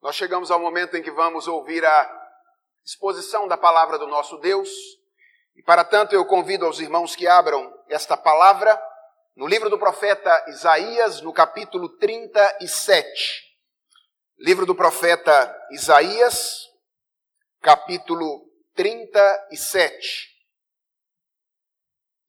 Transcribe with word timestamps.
Nós 0.00 0.14
chegamos 0.14 0.50
ao 0.50 0.60
momento 0.60 0.96
em 0.96 1.02
que 1.02 1.10
vamos 1.10 1.48
ouvir 1.48 1.84
a 1.84 2.30
exposição 2.84 3.48
da 3.48 3.56
palavra 3.56 3.98
do 3.98 4.06
nosso 4.06 4.38
Deus. 4.38 4.70
E 5.56 5.62
para 5.62 5.84
tanto 5.84 6.14
eu 6.14 6.24
convido 6.24 6.64
aos 6.64 6.78
irmãos 6.78 7.16
que 7.16 7.26
abram 7.26 7.72
esta 7.88 8.16
palavra 8.16 8.80
no 9.34 9.46
livro 9.46 9.68
do 9.68 9.78
profeta 9.78 10.44
Isaías, 10.48 11.20
no 11.20 11.32
capítulo 11.32 11.88
37. 11.98 13.44
Livro 14.38 14.64
do 14.64 14.74
profeta 14.74 15.66
Isaías, 15.72 16.68
capítulo 17.60 18.48
37. 18.76 20.28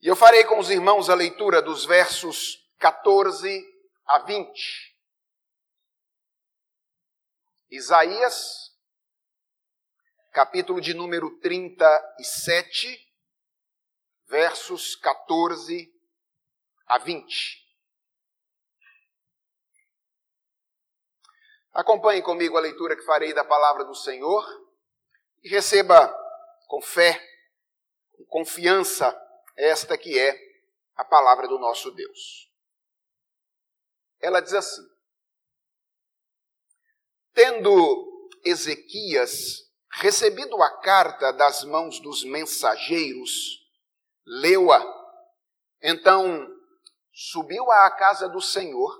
E 0.01 0.07
eu 0.07 0.15
farei 0.15 0.43
com 0.45 0.57
os 0.57 0.71
irmãos 0.71 1.07
a 1.07 1.13
leitura 1.13 1.61
dos 1.61 1.85
versos 1.85 2.57
14 2.79 3.63
a 4.07 4.19
20. 4.19 4.88
Isaías, 7.71 8.75
capítulo 10.31 10.81
de 10.81 10.95
número 10.95 11.39
37, 11.39 13.13
versos 14.25 14.95
14 14.95 15.93
a 16.87 16.97
20. 16.97 17.69
Acompanhe 21.71 22.23
comigo 22.23 22.57
a 22.57 22.61
leitura 22.61 22.95
que 22.95 23.03
farei 23.03 23.33
da 23.33 23.45
palavra 23.45 23.85
do 23.85 23.93
Senhor 23.93 24.43
e 25.43 25.49
receba 25.49 26.11
com 26.65 26.81
fé, 26.81 27.23
com 28.13 28.25
confiança, 28.25 29.15
esta 29.55 29.95
que 29.95 30.17
é 30.17 30.35
a 30.95 31.05
palavra 31.05 31.47
do 31.47 31.59
nosso 31.59 31.91
Deus. 31.91 32.51
Ela 34.19 34.41
diz 34.41 34.53
assim: 34.55 34.88
Tendo 37.41 38.29
Ezequias 38.43 39.65
recebido 39.93 40.61
a 40.61 40.81
carta 40.81 41.31
das 41.31 41.63
mãos 41.63 41.97
dos 42.01 42.21
mensageiros, 42.25 43.65
leu-a. 44.25 44.85
Então 45.81 46.45
subiu 47.13 47.71
à 47.71 47.91
casa 47.91 48.27
do 48.27 48.41
Senhor, 48.41 48.93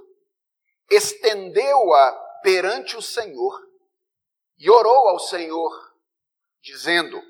estendeu-a 0.90 2.14
perante 2.42 2.96
o 2.96 3.02
Senhor 3.02 3.62
e 4.58 4.70
orou 4.70 5.10
ao 5.10 5.20
Senhor, 5.20 5.94
dizendo: 6.62 7.22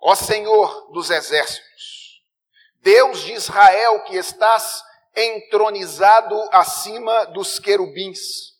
Ó 0.00 0.16
Senhor 0.16 0.90
dos 0.90 1.08
exércitos, 1.08 2.20
Deus 2.80 3.20
de 3.20 3.34
Israel 3.34 4.02
que 4.02 4.16
estás 4.16 4.82
entronizado 5.14 6.34
acima 6.50 7.26
dos 7.26 7.60
querubins, 7.60 8.53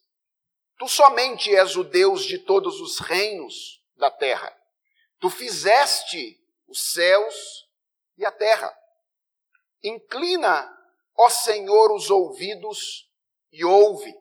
Tu 0.79 0.89
somente 0.89 1.55
és 1.55 1.77
o 1.77 1.85
Deus 1.85 2.25
de 2.25 2.39
todos 2.39 2.81
os 2.81 2.99
reinos 2.99 3.83
da 3.97 4.11
terra. 4.11 4.55
Tu 5.21 5.31
fizeste 5.31 6.41
os 6.67 6.93
céus 6.93 7.69
e 8.19 8.25
a 8.25 8.33
terra. 8.33 8.77
Inclina, 9.83 10.71
ó 11.17 11.29
Senhor, 11.29 11.93
os 11.95 12.11
ouvidos 12.11 13.09
e 13.53 13.65
ouve. 13.65 14.15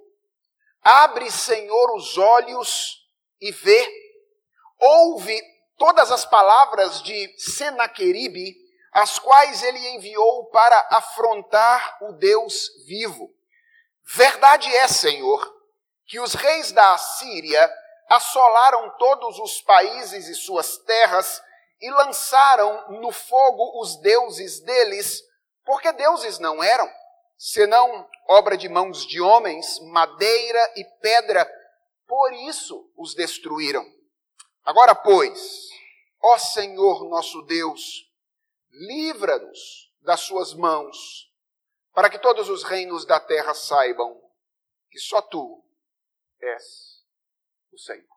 Abre, 0.82 1.32
Senhor, 1.32 1.96
os 1.96 2.18
olhos 2.18 3.08
e 3.40 3.52
vê. 3.52 3.90
Ouve 4.78 5.42
todas 5.78 6.12
as 6.12 6.26
palavras 6.26 7.02
de 7.02 7.34
Senaqueribe, 7.40 8.56
as 8.92 9.18
quais 9.18 9.64
ele 9.64 9.80
enviou 9.96 10.46
para 10.48 10.88
afrontar 10.92 11.98
o 12.04 12.14
Deus 12.14 12.70
vivo. 12.86 13.34
Verdade 14.06 14.74
é, 14.76 14.88
Senhor, 14.88 15.63
que 16.06 16.20
os 16.20 16.34
reis 16.34 16.72
da 16.72 16.94
Assíria 16.94 17.72
assolaram 18.10 18.90
todos 18.98 19.40
os 19.40 19.62
países 19.62 20.28
e 20.28 20.36
suas 20.36 20.78
terras 20.80 21.42
e 21.82 21.90
lançaram 21.90 23.02
no 23.02 23.12
fogo 23.12 23.82
os 23.82 23.98
deuses 23.98 24.60
deles, 24.62 25.22
porque 25.66 25.92
deuses 25.92 26.40
não 26.40 26.64
eram, 26.64 26.90
senão 27.38 28.08
obra 28.28 28.58
de 28.58 28.70
mãos 28.70 29.06
de 29.06 29.20
homens, 29.20 29.80
madeira 29.92 30.74
e 30.76 30.86
pedra, 31.02 31.50
por 32.08 32.34
isso 32.34 32.92
os 32.98 33.14
destruíram. 33.16 33.86
Agora, 34.64 34.96
pois, 34.96 35.70
ó 36.22 36.38
Senhor 36.38 37.04
nosso 37.10 37.42
Deus, 37.44 38.10
livra-nos 38.72 39.92
das 40.02 40.22
suas 40.22 40.54
mãos, 40.54 41.30
para 41.94 42.10
que 42.10 42.18
todos 42.18 42.50
os 42.50 42.64
reinos 42.64 43.06
da 43.06 43.20
terra 43.20 43.54
saibam 43.54 44.22
que 44.90 45.00
só 45.00 45.22
tu 45.22 45.63
és 46.44 47.06
o 47.72 47.78
Senhor. 47.78 48.08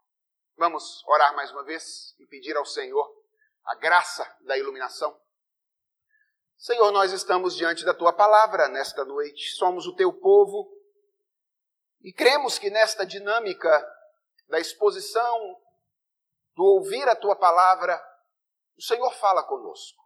Vamos 0.56 1.04
orar 1.06 1.34
mais 1.34 1.50
uma 1.52 1.64
vez 1.64 2.14
e 2.18 2.26
pedir 2.26 2.56
ao 2.56 2.64
Senhor 2.64 3.14
a 3.64 3.74
graça 3.74 4.24
da 4.40 4.56
iluminação. 4.56 5.20
Senhor, 6.56 6.90
nós 6.90 7.12
estamos 7.12 7.54
diante 7.54 7.84
da 7.84 7.92
tua 7.92 8.12
palavra 8.12 8.68
nesta 8.68 9.04
noite, 9.04 9.50
somos 9.52 9.86
o 9.86 9.94
teu 9.94 10.12
povo 10.12 10.72
e 12.00 12.12
cremos 12.12 12.58
que 12.58 12.70
nesta 12.70 13.04
dinâmica 13.04 13.68
da 14.48 14.58
exposição, 14.58 15.60
do 16.54 16.64
ouvir 16.64 17.06
a 17.08 17.16
tua 17.16 17.36
palavra, 17.36 18.02
o 18.76 18.82
Senhor 18.82 19.12
fala 19.14 19.42
conosco. 19.42 20.02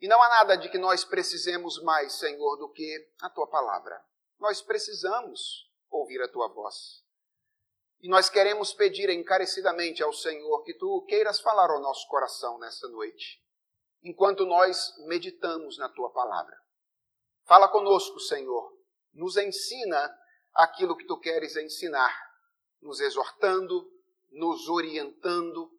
E 0.00 0.08
não 0.08 0.22
há 0.22 0.28
nada 0.28 0.56
de 0.56 0.68
que 0.70 0.78
nós 0.78 1.04
precisemos 1.04 1.82
mais, 1.82 2.14
Senhor, 2.14 2.56
do 2.56 2.70
que 2.70 3.12
a 3.20 3.28
tua 3.28 3.46
palavra. 3.46 4.02
Nós 4.38 4.62
precisamos 4.62 5.70
ouvir 5.90 6.22
a 6.22 6.28
tua 6.28 6.48
voz. 6.48 7.03
E 8.04 8.08
nós 8.08 8.28
queremos 8.28 8.74
pedir 8.74 9.08
encarecidamente 9.08 10.02
ao 10.02 10.12
Senhor 10.12 10.62
que 10.62 10.74
tu 10.74 11.06
queiras 11.08 11.40
falar 11.40 11.70
ao 11.70 11.80
nosso 11.80 12.06
coração 12.06 12.58
nessa 12.58 12.86
noite, 12.88 13.42
enquanto 14.02 14.44
nós 14.44 14.94
meditamos 15.06 15.78
na 15.78 15.88
tua 15.88 16.10
palavra. 16.10 16.54
Fala 17.46 17.66
conosco, 17.66 18.20
Senhor. 18.20 18.76
Nos 19.14 19.38
ensina 19.38 20.14
aquilo 20.52 20.94
que 20.94 21.06
tu 21.06 21.18
queres 21.18 21.56
ensinar, 21.56 22.14
nos 22.82 23.00
exortando, 23.00 23.90
nos 24.32 24.68
orientando, 24.68 25.72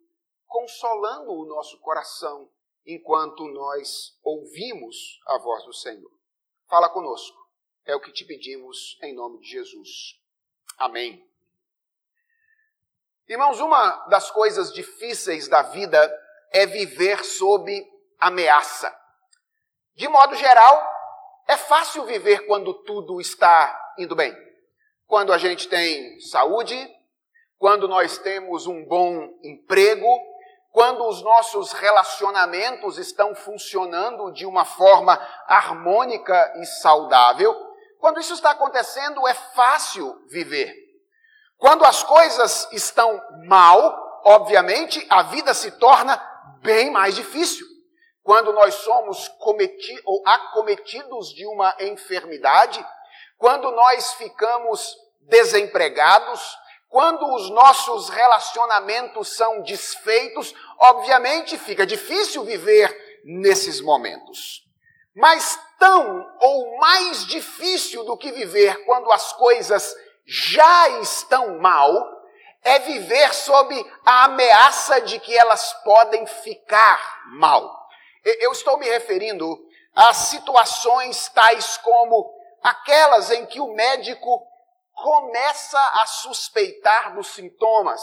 consolando 0.47 1.31
o 1.31 1.45
nosso 1.45 1.79
coração 1.79 2.51
enquanto 2.87 3.47
nós 3.49 4.17
ouvimos 4.23 5.19
a 5.27 5.37
voz 5.37 5.63
do 5.63 5.73
Senhor. 5.73 6.11
Fala 6.67 6.89
conosco. 6.89 7.37
É 7.85 7.95
o 7.95 8.01
que 8.01 8.11
te 8.11 8.25
pedimos 8.25 8.97
em 9.03 9.13
nome 9.13 9.37
de 9.41 9.47
Jesus. 9.47 10.19
Amém. 10.79 11.34
Irmãos, 13.27 13.59
uma 13.59 14.05
das 14.07 14.29
coisas 14.29 14.71
difíceis 14.71 15.47
da 15.47 15.63
vida 15.63 16.13
é 16.51 16.67
viver 16.67 17.25
sob 17.25 17.83
ameaça. 18.19 18.95
De 19.95 20.07
modo 20.07 20.35
geral, 20.35 20.87
é 21.47 21.57
fácil 21.57 22.05
viver 22.05 22.45
quando 22.45 22.71
tudo 22.83 23.19
está 23.19 23.93
indo 23.97 24.15
bem. 24.15 24.35
Quando 25.07 25.33
a 25.33 25.39
gente 25.39 25.67
tem 25.67 26.19
saúde, 26.19 26.77
quando 27.57 27.87
nós 27.87 28.19
temos 28.19 28.67
um 28.67 28.85
bom 28.85 29.39
emprego, 29.43 30.07
quando 30.71 31.07
os 31.07 31.23
nossos 31.23 31.71
relacionamentos 31.71 32.99
estão 32.99 33.33
funcionando 33.33 34.31
de 34.33 34.45
uma 34.45 34.65
forma 34.65 35.15
harmônica 35.47 36.53
e 36.57 36.65
saudável. 36.65 37.55
Quando 37.97 38.19
isso 38.19 38.33
está 38.33 38.51
acontecendo, 38.51 39.27
é 39.27 39.33
fácil 39.33 40.21
viver. 40.27 40.84
Quando 41.57 41.85
as 41.85 42.03
coisas 42.03 42.67
estão 42.71 43.21
mal, 43.45 44.21
obviamente, 44.25 45.05
a 45.09 45.23
vida 45.23 45.53
se 45.53 45.71
torna 45.71 46.17
bem 46.61 46.91
mais 46.91 47.15
difícil. 47.15 47.65
Quando 48.23 48.51
nós 48.53 48.73
somos 48.75 49.31
ou 50.05 50.23
acometidos 50.25 51.29
de 51.29 51.45
uma 51.45 51.75
enfermidade, 51.79 52.83
quando 53.37 53.69
nós 53.71 54.13
ficamos 54.13 54.95
desempregados, 55.21 56.57
quando 56.89 57.25
os 57.35 57.49
nossos 57.49 58.09
relacionamentos 58.09 59.35
são 59.35 59.61
desfeitos, 59.61 60.53
obviamente 60.79 61.57
fica 61.57 61.85
difícil 61.85 62.43
viver 62.43 63.21
nesses 63.25 63.81
momentos. 63.81 64.63
Mas 65.15 65.59
tão 65.77 66.25
ou 66.39 66.77
mais 66.77 67.25
difícil 67.27 68.03
do 68.05 68.17
que 68.17 68.31
viver 68.31 68.85
quando 68.85 69.11
as 69.11 69.33
coisas 69.33 69.93
já 70.25 70.89
estão 71.01 71.59
mal 71.59 72.15
é 72.63 72.79
viver 72.79 73.33
sob 73.33 73.93
a 74.03 74.25
ameaça 74.25 75.01
de 75.01 75.19
que 75.19 75.37
elas 75.37 75.71
podem 75.83 76.25
ficar 76.25 77.21
mal. 77.27 77.87
Eu 78.23 78.51
estou 78.51 78.77
me 78.77 78.87
referindo 78.87 79.55
a 79.93 80.13
situações 80.13 81.29
tais 81.29 81.77
como 81.77 82.33
aquelas 82.63 83.29
em 83.29 83.45
que 83.45 83.59
o 83.59 83.73
médico 83.73 84.43
começa 84.93 85.79
a 86.01 86.05
suspeitar 86.07 87.13
dos 87.13 87.27
sintomas 87.27 88.01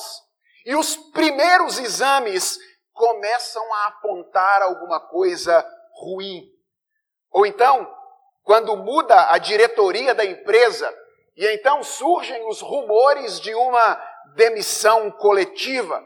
e 0.64 0.76
os 0.76 0.96
primeiros 0.96 1.78
exames 1.78 2.56
começam 2.92 3.74
a 3.74 3.86
apontar 3.88 4.62
alguma 4.62 5.00
coisa 5.00 5.66
ruim. 5.94 6.48
Ou 7.32 7.44
então, 7.44 7.92
quando 8.44 8.76
muda 8.76 9.32
a 9.32 9.38
diretoria 9.38 10.14
da 10.14 10.24
empresa 10.24 10.92
e 11.36 11.46
então 11.54 11.82
surgem 11.82 12.46
os 12.48 12.60
rumores 12.60 13.40
de 13.40 13.54
uma 13.54 13.94
demissão 14.34 15.10
coletiva. 15.10 16.02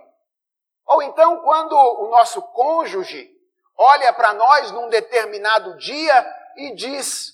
Ou 0.86 1.02
então, 1.02 1.40
quando 1.40 1.74
o 1.74 2.08
nosso 2.10 2.40
cônjuge 2.40 3.28
olha 3.76 4.12
para 4.12 4.32
nós 4.34 4.70
num 4.70 4.88
determinado 4.88 5.76
dia 5.78 6.34
e 6.56 6.74
diz: 6.74 7.32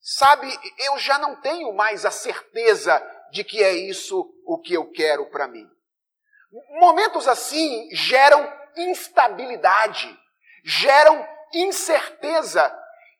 Sabe, 0.00 0.48
eu 0.78 0.98
já 0.98 1.18
não 1.18 1.40
tenho 1.40 1.72
mais 1.72 2.06
a 2.06 2.10
certeza 2.10 3.02
de 3.30 3.44
que 3.44 3.62
é 3.62 3.72
isso 3.72 4.32
o 4.46 4.58
que 4.58 4.74
eu 4.74 4.90
quero 4.90 5.26
para 5.26 5.46
mim. 5.46 5.68
Momentos 6.80 7.28
assim 7.28 7.88
geram 7.92 8.50
instabilidade, 8.76 10.08
geram 10.64 11.26
incerteza, 11.52 12.74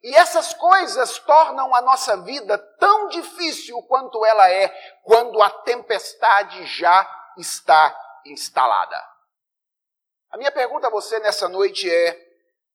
e 0.06 0.14
essas 0.14 0.54
coisas 0.54 1.18
tornam 1.18 1.74
a 1.74 1.82
nossa 1.82 2.16
vida 2.22 2.56
tão 2.78 3.08
difícil 3.08 3.82
quanto 3.88 4.24
ela 4.24 4.48
é 4.48 4.68
quando 5.02 5.42
a 5.42 5.50
tempestade 5.50 6.64
já 6.64 7.32
está 7.36 7.92
instalada. 8.24 8.96
A 10.30 10.36
minha 10.36 10.52
pergunta 10.52 10.86
a 10.86 10.90
você 10.90 11.18
nessa 11.18 11.48
noite 11.48 11.92
é: 11.92 12.24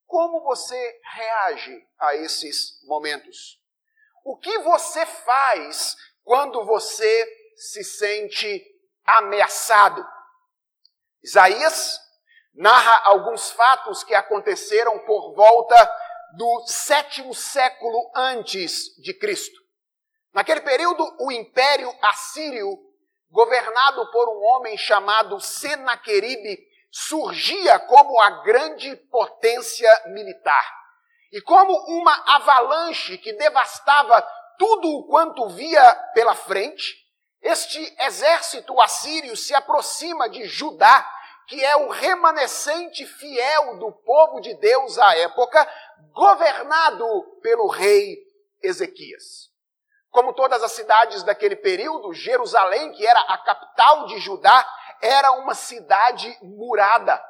como 0.06 0.44
você 0.44 1.00
reage 1.14 1.88
a 2.00 2.16
esses 2.18 2.84
momentos? 2.84 3.58
O 4.26 4.38
que 4.38 4.60
você 4.60 5.06
faz 5.06 5.96
quando 6.26 6.66
você 6.66 7.54
se 7.56 7.82
sente 7.82 8.62
ameaçado? 9.06 10.06
Isaías 11.24 11.98
narra 12.54 13.04
alguns 13.06 13.52
fatos 13.52 14.04
que 14.04 14.14
aconteceram 14.14 15.00
por 15.06 15.34
volta 15.34 16.01
do 16.36 16.66
sétimo 16.68 17.34
século 17.34 18.12
antes 18.16 18.96
de 19.02 19.14
Cristo. 19.14 19.60
Naquele 20.34 20.62
período, 20.62 21.04
o 21.20 21.32
Império 21.32 21.94
Assírio, 22.02 22.78
governado 23.30 24.10
por 24.12 24.30
um 24.30 24.44
homem 24.44 24.78
chamado 24.78 25.40
Senaqueribe, 25.40 26.60
surgia 26.92 27.80
como 27.80 28.20
a 28.20 28.42
grande 28.44 28.96
potência 29.10 29.90
militar. 30.08 30.66
E 31.32 31.42
como 31.42 31.74
uma 31.88 32.14
avalanche 32.36 33.18
que 33.18 33.34
devastava 33.34 34.22
tudo 34.58 34.90
o 34.90 35.08
quanto 35.08 35.48
via 35.50 35.96
pela 36.14 36.36
frente, 36.36 37.02
este 37.42 37.80
exército 38.00 38.80
assírio 38.80 39.36
se 39.36 39.54
aproxima 39.54 40.30
de 40.30 40.46
Judá, 40.46 41.10
que 41.52 41.62
é 41.62 41.76
o 41.76 41.90
remanescente 41.90 43.06
fiel 43.06 43.78
do 43.78 43.92
povo 43.92 44.40
de 44.40 44.54
Deus 44.54 44.98
à 44.98 45.18
época, 45.18 45.68
governado 46.14 47.06
pelo 47.44 47.68
rei 47.68 48.18
Ezequias. 48.64 49.52
Como 50.10 50.32
todas 50.32 50.64
as 50.64 50.72
cidades 50.72 51.24
daquele 51.24 51.58
período, 51.58 52.14
Jerusalém, 52.14 52.94
que 52.94 53.06
era 53.06 53.20
a 53.20 53.38
capital 53.40 54.06
de 54.06 54.18
Judá, 54.20 54.66
era 55.02 55.34
uma 55.34 55.54
cidade 55.54 56.34
murada. 56.42 57.22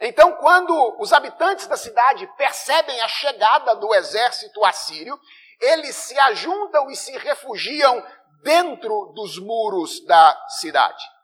Então, 0.00 0.32
quando 0.36 0.96
os 0.98 1.12
habitantes 1.12 1.66
da 1.66 1.76
cidade 1.76 2.26
percebem 2.38 2.98
a 3.02 3.08
chegada 3.08 3.76
do 3.76 3.94
exército 3.94 4.64
assírio, 4.64 5.20
eles 5.60 5.94
se 5.96 6.18
ajuntam 6.18 6.90
e 6.90 6.96
se 6.96 7.14
refugiam 7.18 8.02
dentro 8.42 9.12
dos 9.14 9.38
muros 9.38 10.02
da 10.06 10.46
cidade. 10.48 11.15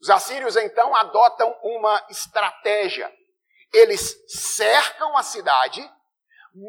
Os 0.00 0.10
assírios 0.10 0.56
então 0.56 0.94
adotam 0.96 1.54
uma 1.62 2.04
estratégia. 2.08 3.12
Eles 3.72 4.16
cercam 4.28 5.16
a 5.16 5.22
cidade, 5.22 5.88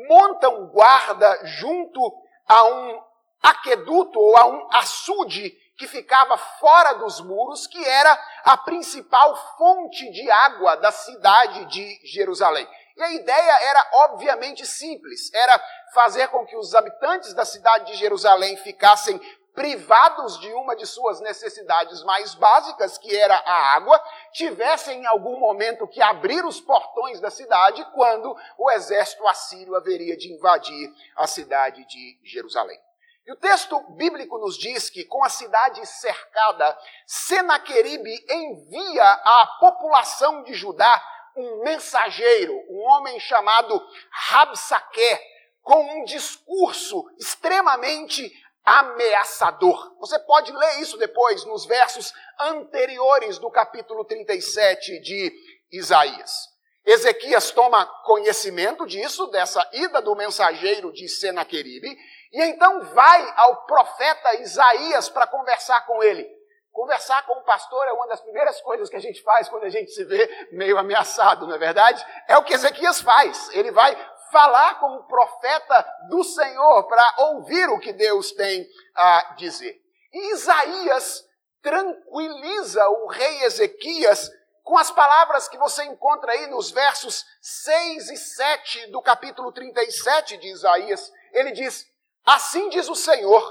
montam 0.07 0.67
guarda 0.67 1.39
junto 1.45 1.99
a 2.47 2.63
um 2.65 3.03
aqueduto 3.41 4.19
ou 4.19 4.37
a 4.37 4.45
um 4.47 4.67
açude 4.73 5.55
que 5.77 5.87
ficava 5.87 6.37
fora 6.37 6.93
dos 6.95 7.21
muros, 7.21 7.65
que 7.65 7.81
era 7.85 8.11
a 8.43 8.57
principal 8.57 9.33
fonte 9.57 10.11
de 10.11 10.29
água 10.29 10.75
da 10.75 10.91
cidade 10.91 11.65
de 11.65 11.99
Jerusalém. 12.03 12.67
E 12.97 13.01
a 13.01 13.11
ideia 13.13 13.63
era 13.63 13.89
obviamente 13.93 14.65
simples, 14.65 15.33
era 15.33 15.57
fazer 15.93 16.27
com 16.27 16.45
que 16.45 16.57
os 16.57 16.75
habitantes 16.75 17.33
da 17.33 17.45
cidade 17.45 17.93
de 17.93 17.97
Jerusalém 17.97 18.57
ficassem 18.57 19.17
privados 19.53 20.39
de 20.39 20.51
uma 20.53 20.75
de 20.75 20.85
suas 20.85 21.19
necessidades 21.19 22.03
mais 22.03 22.33
básicas, 22.35 22.97
que 22.97 23.15
era 23.15 23.35
a 23.35 23.75
água, 23.75 24.01
tivessem 24.31 25.01
em 25.01 25.05
algum 25.05 25.39
momento 25.39 25.87
que 25.87 26.01
abrir 26.01 26.45
os 26.45 26.61
portões 26.61 27.19
da 27.19 27.29
cidade 27.29 27.85
quando 27.93 28.35
o 28.57 28.71
exército 28.71 29.27
assírio 29.27 29.75
haveria 29.75 30.15
de 30.15 30.31
invadir 30.31 30.91
a 31.15 31.27
cidade 31.27 31.85
de 31.85 32.19
Jerusalém. 32.23 32.79
E 33.25 33.31
o 33.31 33.35
texto 33.35 33.79
bíblico 33.91 34.39
nos 34.39 34.57
diz 34.57 34.89
que, 34.89 35.05
com 35.05 35.23
a 35.23 35.29
cidade 35.29 35.85
cercada, 35.85 36.75
Senaqueribe 37.05 38.25
envia 38.27 39.03
à 39.03 39.57
população 39.59 40.41
de 40.43 40.53
Judá 40.55 40.99
um 41.35 41.63
mensageiro, 41.63 42.53
um 42.69 42.79
homem 42.89 43.19
chamado 43.19 43.79
Rabsaque, 44.11 45.19
com 45.61 45.99
um 45.99 46.05
discurso 46.05 47.07
extremamente 47.19 48.33
ameaçador. 48.63 49.95
Você 49.99 50.19
pode 50.19 50.51
ler 50.51 50.79
isso 50.79 50.97
depois 50.97 51.45
nos 51.45 51.65
versos 51.65 52.13
anteriores 52.39 53.37
do 53.37 53.49
capítulo 53.49 54.05
37 54.05 54.99
de 54.99 55.33
Isaías. 55.71 56.49
Ezequias 56.85 57.51
toma 57.51 57.85
conhecimento 58.03 58.85
disso, 58.85 59.27
dessa 59.27 59.67
ida 59.73 60.01
do 60.01 60.15
mensageiro 60.15 60.91
de 60.91 61.07
Senaqueribe, 61.07 61.95
e 62.31 62.41
então 62.41 62.83
vai 62.85 63.33
ao 63.37 63.65
profeta 63.65 64.35
Isaías 64.41 65.09
para 65.09 65.27
conversar 65.27 65.85
com 65.85 66.01
ele. 66.01 66.27
Conversar 66.71 67.25
com 67.25 67.33
o 67.33 67.43
pastor 67.43 67.85
é 67.87 67.91
uma 67.91 68.07
das 68.07 68.21
primeiras 68.21 68.61
coisas 68.61 68.89
que 68.89 68.95
a 68.95 69.01
gente 69.01 69.21
faz 69.21 69.49
quando 69.49 69.65
a 69.65 69.69
gente 69.69 69.91
se 69.91 70.03
vê 70.05 70.47
meio 70.51 70.77
ameaçado, 70.77 71.45
não 71.45 71.55
é 71.55 71.57
verdade? 71.57 72.05
É 72.27 72.37
o 72.37 72.43
que 72.43 72.53
Ezequias 72.53 73.01
faz. 73.01 73.49
Ele 73.53 73.71
vai 73.71 73.95
falar 74.31 74.79
com 74.79 74.95
o 74.95 75.03
profeta 75.03 75.85
do 76.09 76.23
Senhor 76.23 76.83
para 76.83 77.15
ouvir 77.17 77.69
o 77.69 77.79
que 77.79 77.93
Deus 77.93 78.31
tem 78.31 78.67
a 78.95 79.33
dizer. 79.37 79.79
E 80.11 80.33
Isaías 80.33 81.23
tranquiliza 81.61 82.87
o 82.87 83.07
rei 83.07 83.43
Ezequias 83.43 84.31
com 84.63 84.77
as 84.77 84.91
palavras 84.91 85.47
que 85.47 85.57
você 85.57 85.83
encontra 85.83 86.31
aí 86.31 86.47
nos 86.47 86.71
versos 86.71 87.25
6 87.41 88.09
e 88.11 88.17
7 88.17 88.91
do 88.91 89.01
capítulo 89.01 89.51
37 89.51 90.37
de 90.37 90.47
Isaías. 90.47 91.11
Ele 91.33 91.51
diz: 91.51 91.87
Assim 92.25 92.69
diz 92.69 92.87
o 92.87 92.95
Senhor: 92.95 93.43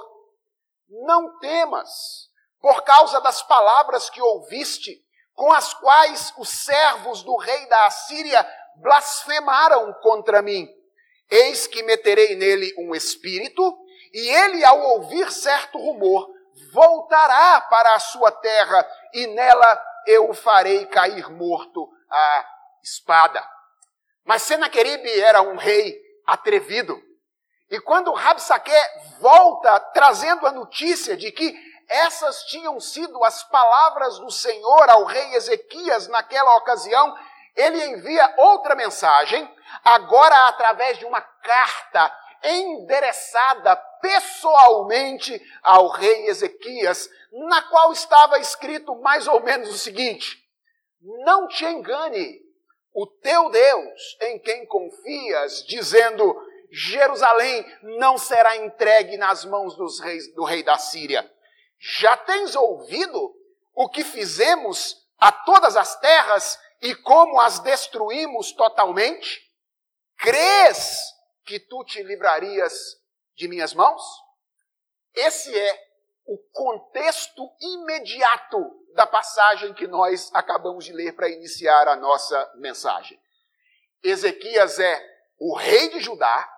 Não 0.89 1.39
temas, 1.39 2.31
por 2.61 2.83
causa 2.83 3.21
das 3.21 3.43
palavras 3.43 4.09
que 4.09 4.23
ouviste, 4.23 5.05
com 5.35 5.53
as 5.53 5.75
quais 5.75 6.33
os 6.37 6.49
servos 6.49 7.23
do 7.23 7.37
rei 7.37 7.67
da 7.69 7.87
Assíria 7.87 8.45
blasfemaram 8.81 9.93
contra 10.03 10.43
mim. 10.43 10.69
Eis 11.31 11.67
que 11.67 11.83
meterei 11.83 12.37
nele 12.37 12.75
um 12.79 12.95
espírito, 12.95 13.79
e 14.13 14.29
ele, 14.29 14.65
ao 14.65 14.81
ouvir 14.81 15.31
certo 15.31 15.79
rumor, 15.79 16.29
voltará 16.73 17.61
para 17.63 17.95
a 17.95 18.01
sua 18.01 18.31
terra, 18.33 18.87
e 19.13 19.27
nela 19.29 19.85
eu 20.07 20.31
o 20.31 20.35
farei 20.35 20.87
cair 20.87 21.31
morto 21.31 21.89
à 22.11 22.47
espada. 22.83 23.45
Mas 24.25 24.43
Senaqueribe 24.43 25.21
era 25.21 25.43
um 25.43 25.57
rei 25.57 25.99
atrevido. 26.27 26.99
E 27.71 27.79
quando 27.81 28.13
Rabsaque 28.13 28.73
volta 29.21 29.79
trazendo 29.93 30.47
a 30.47 30.53
notícia 30.53 31.17
de 31.17 31.31
que 31.31 31.55
essas 31.89 32.43
tinham 32.45 32.79
sido 32.79 33.23
as 33.25 33.43
palavras 33.45 34.19
do 34.19 34.31
Senhor 34.31 34.91
ao 34.91 35.05
rei 35.05 35.35
Ezequias 35.35 36.07
naquela 36.09 36.57
ocasião, 36.57 37.17
ele 37.59 37.85
envia 37.87 38.35
outra 38.39 38.77
mensagem, 38.77 39.51
agora 39.85 40.47
através 40.47 40.97
de 40.97 41.05
uma 41.05 41.21
carta 41.21 42.17
endereçada 42.45 43.75
pessoalmente 44.01 45.43
ao 45.61 45.89
rei 45.89 46.29
Ezequias, 46.29 47.11
na 47.33 47.61
qual 47.63 47.93
estava 47.93 48.39
escrito 48.39 48.95
mais 49.01 49.27
ou 49.27 49.41
menos 49.41 49.71
o 49.71 49.79
seguinte: 49.79 50.39
Não 51.25 51.49
te 51.49 51.65
engane, 51.65 52.41
o 52.95 53.07
teu 53.07 53.51
Deus 53.51 54.17
em 54.23 54.39
quem 54.39 54.65
confias, 54.65 55.65
dizendo: 55.67 56.41
Jerusalém 56.71 57.67
não 57.83 58.17
será 58.17 58.57
entregue 58.57 59.17
nas 59.17 59.45
mãos 59.45 59.75
dos 59.75 59.99
reis, 59.99 60.33
do 60.35 60.45
rei 60.45 60.63
da 60.63 60.79
Síria. 60.79 61.29
Já 61.79 62.17
tens 62.17 62.55
ouvido 62.55 63.35
o 63.75 63.89
que 63.89 64.05
fizemos 64.05 64.97
a 65.19 65.33
todas 65.33 65.77
as 65.77 65.99
terras 65.99 66.59
e 66.81 66.95
como 66.95 67.41
as 67.41 67.59
destruímos 67.61 68.53
totalmente? 68.53 69.41
Crês 70.17 70.99
que 71.45 71.59
tu 71.59 71.85
te 71.85 72.03
livrarias 72.03 72.97
de 73.35 73.49
minhas 73.49 73.75
mãos? 73.75 74.03
Esse 75.15 75.57
é 75.59 75.89
o 76.27 76.39
contexto 76.53 77.51
imediato 77.61 78.59
da 78.95 79.07
passagem 79.07 79.73
que 79.75 79.87
nós 79.87 80.31
acabamos 80.35 80.85
de 80.85 80.93
ler 80.93 81.15
para 81.15 81.29
iniciar 81.29 81.89
a 81.89 81.97
nossa 81.97 82.53
mensagem. 82.57 83.19
Ezequias 84.03 84.79
é 84.79 85.19
o 85.39 85.57
rei 85.57 85.89
de 85.89 86.01
Judá, 86.01 86.49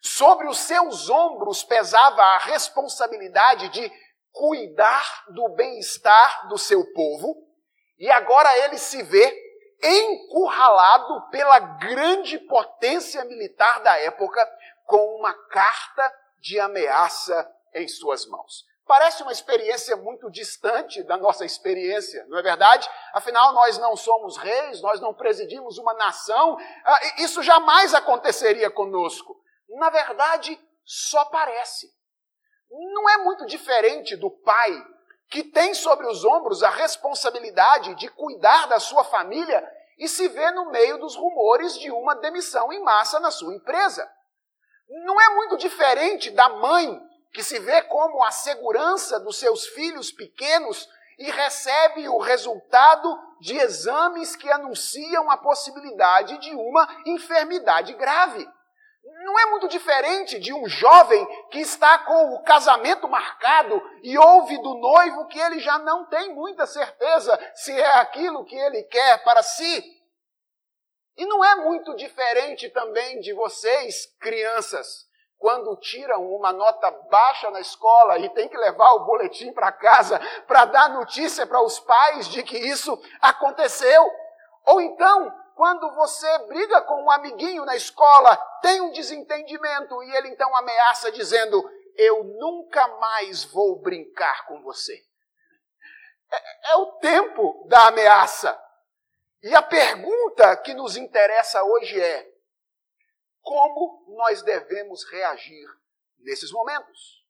sobre 0.00 0.46
os 0.46 0.58
seus 0.58 1.08
ombros 1.08 1.64
pesava 1.64 2.22
a 2.22 2.38
responsabilidade 2.38 3.70
de 3.70 3.90
cuidar 4.30 5.24
do 5.28 5.48
bem-estar 5.50 6.48
do 6.48 6.58
seu 6.58 6.84
povo, 6.92 7.43
e 7.98 8.10
agora 8.10 8.56
ele 8.58 8.78
se 8.78 9.02
vê 9.02 9.42
encurralado 9.82 11.28
pela 11.30 11.58
grande 11.58 12.38
potência 12.38 13.24
militar 13.24 13.80
da 13.80 13.98
época 13.98 14.40
com 14.86 15.16
uma 15.16 15.32
carta 15.48 16.14
de 16.40 16.58
ameaça 16.58 17.50
em 17.74 17.86
suas 17.88 18.26
mãos. 18.26 18.64
Parece 18.86 19.22
uma 19.22 19.32
experiência 19.32 19.96
muito 19.96 20.30
distante 20.30 21.02
da 21.02 21.16
nossa 21.16 21.44
experiência, 21.44 22.24
não 22.28 22.38
é 22.38 22.42
verdade? 22.42 22.88
Afinal, 23.14 23.54
nós 23.54 23.78
não 23.78 23.96
somos 23.96 24.36
reis, 24.36 24.82
nós 24.82 25.00
não 25.00 25.14
presidimos 25.14 25.78
uma 25.78 25.94
nação, 25.94 26.58
ah, 26.84 27.00
isso 27.18 27.42
jamais 27.42 27.94
aconteceria 27.94 28.70
conosco. 28.70 29.40
Na 29.70 29.88
verdade, 29.88 30.60
só 30.84 31.24
parece. 31.26 31.90
Não 32.70 33.08
é 33.08 33.18
muito 33.18 33.46
diferente 33.46 34.16
do 34.16 34.30
pai 34.30 34.93
que 35.34 35.42
tem 35.42 35.74
sobre 35.74 36.06
os 36.06 36.24
ombros 36.24 36.62
a 36.62 36.70
responsabilidade 36.70 37.96
de 37.96 38.08
cuidar 38.08 38.68
da 38.68 38.78
sua 38.78 39.02
família 39.02 39.68
e 39.98 40.06
se 40.06 40.28
vê 40.28 40.52
no 40.52 40.70
meio 40.70 40.96
dos 40.98 41.16
rumores 41.16 41.76
de 41.76 41.90
uma 41.90 42.14
demissão 42.14 42.72
em 42.72 42.80
massa 42.84 43.18
na 43.18 43.32
sua 43.32 43.52
empresa. 43.52 44.08
Não 45.04 45.20
é 45.20 45.30
muito 45.30 45.56
diferente 45.56 46.30
da 46.30 46.48
mãe 46.50 47.02
que 47.32 47.42
se 47.42 47.58
vê 47.58 47.82
como 47.82 48.22
a 48.22 48.30
segurança 48.30 49.18
dos 49.18 49.36
seus 49.36 49.66
filhos 49.66 50.12
pequenos 50.12 50.88
e 51.18 51.28
recebe 51.32 52.08
o 52.08 52.18
resultado 52.18 53.18
de 53.40 53.58
exames 53.58 54.36
que 54.36 54.48
anunciam 54.52 55.28
a 55.32 55.36
possibilidade 55.36 56.38
de 56.38 56.54
uma 56.54 56.86
enfermidade 57.06 57.92
grave. 57.94 58.48
Não 59.04 59.38
é 59.38 59.46
muito 59.46 59.68
diferente 59.68 60.38
de 60.40 60.52
um 60.54 60.66
jovem 60.66 61.26
que 61.50 61.60
está 61.60 61.98
com 61.98 62.34
o 62.34 62.42
casamento 62.42 63.06
marcado 63.06 63.82
e 64.02 64.16
ouve 64.16 64.56
do 64.62 64.74
noivo 64.74 65.26
que 65.26 65.38
ele 65.38 65.60
já 65.60 65.78
não 65.78 66.06
tem 66.06 66.34
muita 66.34 66.66
certeza 66.66 67.38
se 67.54 67.72
é 67.78 67.98
aquilo 67.98 68.44
que 68.46 68.56
ele 68.56 68.82
quer 68.84 69.22
para 69.22 69.42
si. 69.42 69.84
E 71.16 71.26
não 71.26 71.44
é 71.44 71.54
muito 71.56 71.94
diferente 71.94 72.70
também 72.70 73.20
de 73.20 73.34
vocês, 73.34 74.06
crianças, 74.18 75.06
quando 75.38 75.76
tiram 75.76 76.24
uma 76.34 76.52
nota 76.52 76.90
baixa 77.10 77.50
na 77.50 77.60
escola 77.60 78.18
e 78.18 78.30
tem 78.30 78.48
que 78.48 78.56
levar 78.56 78.92
o 78.94 79.04
boletim 79.04 79.52
para 79.52 79.70
casa 79.70 80.18
para 80.46 80.64
dar 80.64 80.88
notícia 80.88 81.46
para 81.46 81.62
os 81.62 81.78
pais 81.78 82.26
de 82.28 82.42
que 82.42 82.56
isso 82.56 82.98
aconteceu. 83.20 84.10
Ou 84.64 84.80
então, 84.80 85.30
quando 85.54 85.90
você 85.94 86.38
briga 86.46 86.82
com 86.82 87.04
um 87.04 87.10
amiguinho 87.10 87.64
na 87.64 87.76
escola, 87.76 88.36
tem 88.60 88.80
um 88.80 88.90
desentendimento 88.90 90.02
e 90.02 90.16
ele 90.16 90.28
então 90.28 90.54
ameaça 90.56 91.12
dizendo: 91.12 91.62
Eu 91.96 92.24
nunca 92.24 92.86
mais 92.98 93.44
vou 93.44 93.80
brincar 93.80 94.46
com 94.46 94.60
você. 94.62 95.00
É, 96.30 96.72
é 96.72 96.76
o 96.76 96.92
tempo 96.98 97.66
da 97.68 97.86
ameaça. 97.86 98.60
E 99.42 99.54
a 99.54 99.62
pergunta 99.62 100.56
que 100.56 100.74
nos 100.74 100.96
interessa 100.96 101.62
hoje 101.62 102.00
é: 102.00 102.28
como 103.40 104.04
nós 104.16 104.42
devemos 104.42 105.04
reagir 105.04 105.68
nesses 106.18 106.50
momentos? 106.50 107.22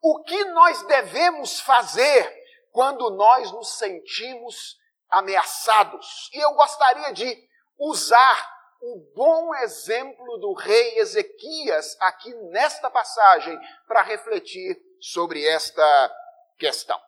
O 0.00 0.22
que 0.22 0.44
nós 0.44 0.82
devemos 0.84 1.60
fazer 1.60 2.32
quando 2.70 3.10
nós 3.10 3.52
nos 3.52 3.76
sentimos 3.76 4.78
ameaçados? 5.10 6.30
E 6.32 6.38
eu 6.38 6.54
gostaria 6.54 7.12
de 7.12 7.47
usar 7.78 8.58
o 8.80 9.12
bom 9.14 9.54
exemplo 9.56 10.38
do 10.38 10.52
rei 10.52 10.98
Ezequias 10.98 11.96
aqui 12.00 12.32
nesta 12.50 12.90
passagem 12.90 13.58
para 13.86 14.02
refletir 14.02 14.80
sobre 15.00 15.46
esta 15.46 16.16
questão. 16.58 17.00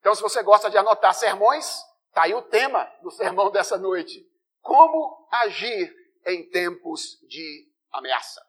Então, 0.00 0.14
se 0.14 0.22
você 0.22 0.42
gosta 0.42 0.70
de 0.70 0.78
anotar 0.78 1.14
sermões, 1.14 1.82
está 2.08 2.22
aí 2.22 2.34
o 2.34 2.42
tema 2.42 2.90
do 3.02 3.10
sermão 3.10 3.50
dessa 3.50 3.76
noite: 3.76 4.24
Como 4.62 5.28
agir 5.30 5.94
em 6.26 6.48
tempos 6.50 7.18
de 7.28 7.66
ameaça. 7.92 8.40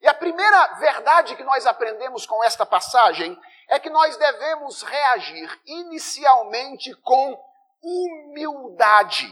E 0.00 0.08
a 0.08 0.14
primeira 0.14 0.74
verdade 0.74 1.36
que 1.36 1.44
nós 1.44 1.66
aprendemos 1.66 2.26
com 2.26 2.42
esta 2.42 2.64
passagem 2.64 3.38
é 3.68 3.78
que 3.78 3.90
nós 3.90 4.16
devemos 4.16 4.82
reagir 4.82 5.60
inicialmente 5.66 6.94
com 7.02 7.38
humildade. 7.82 9.28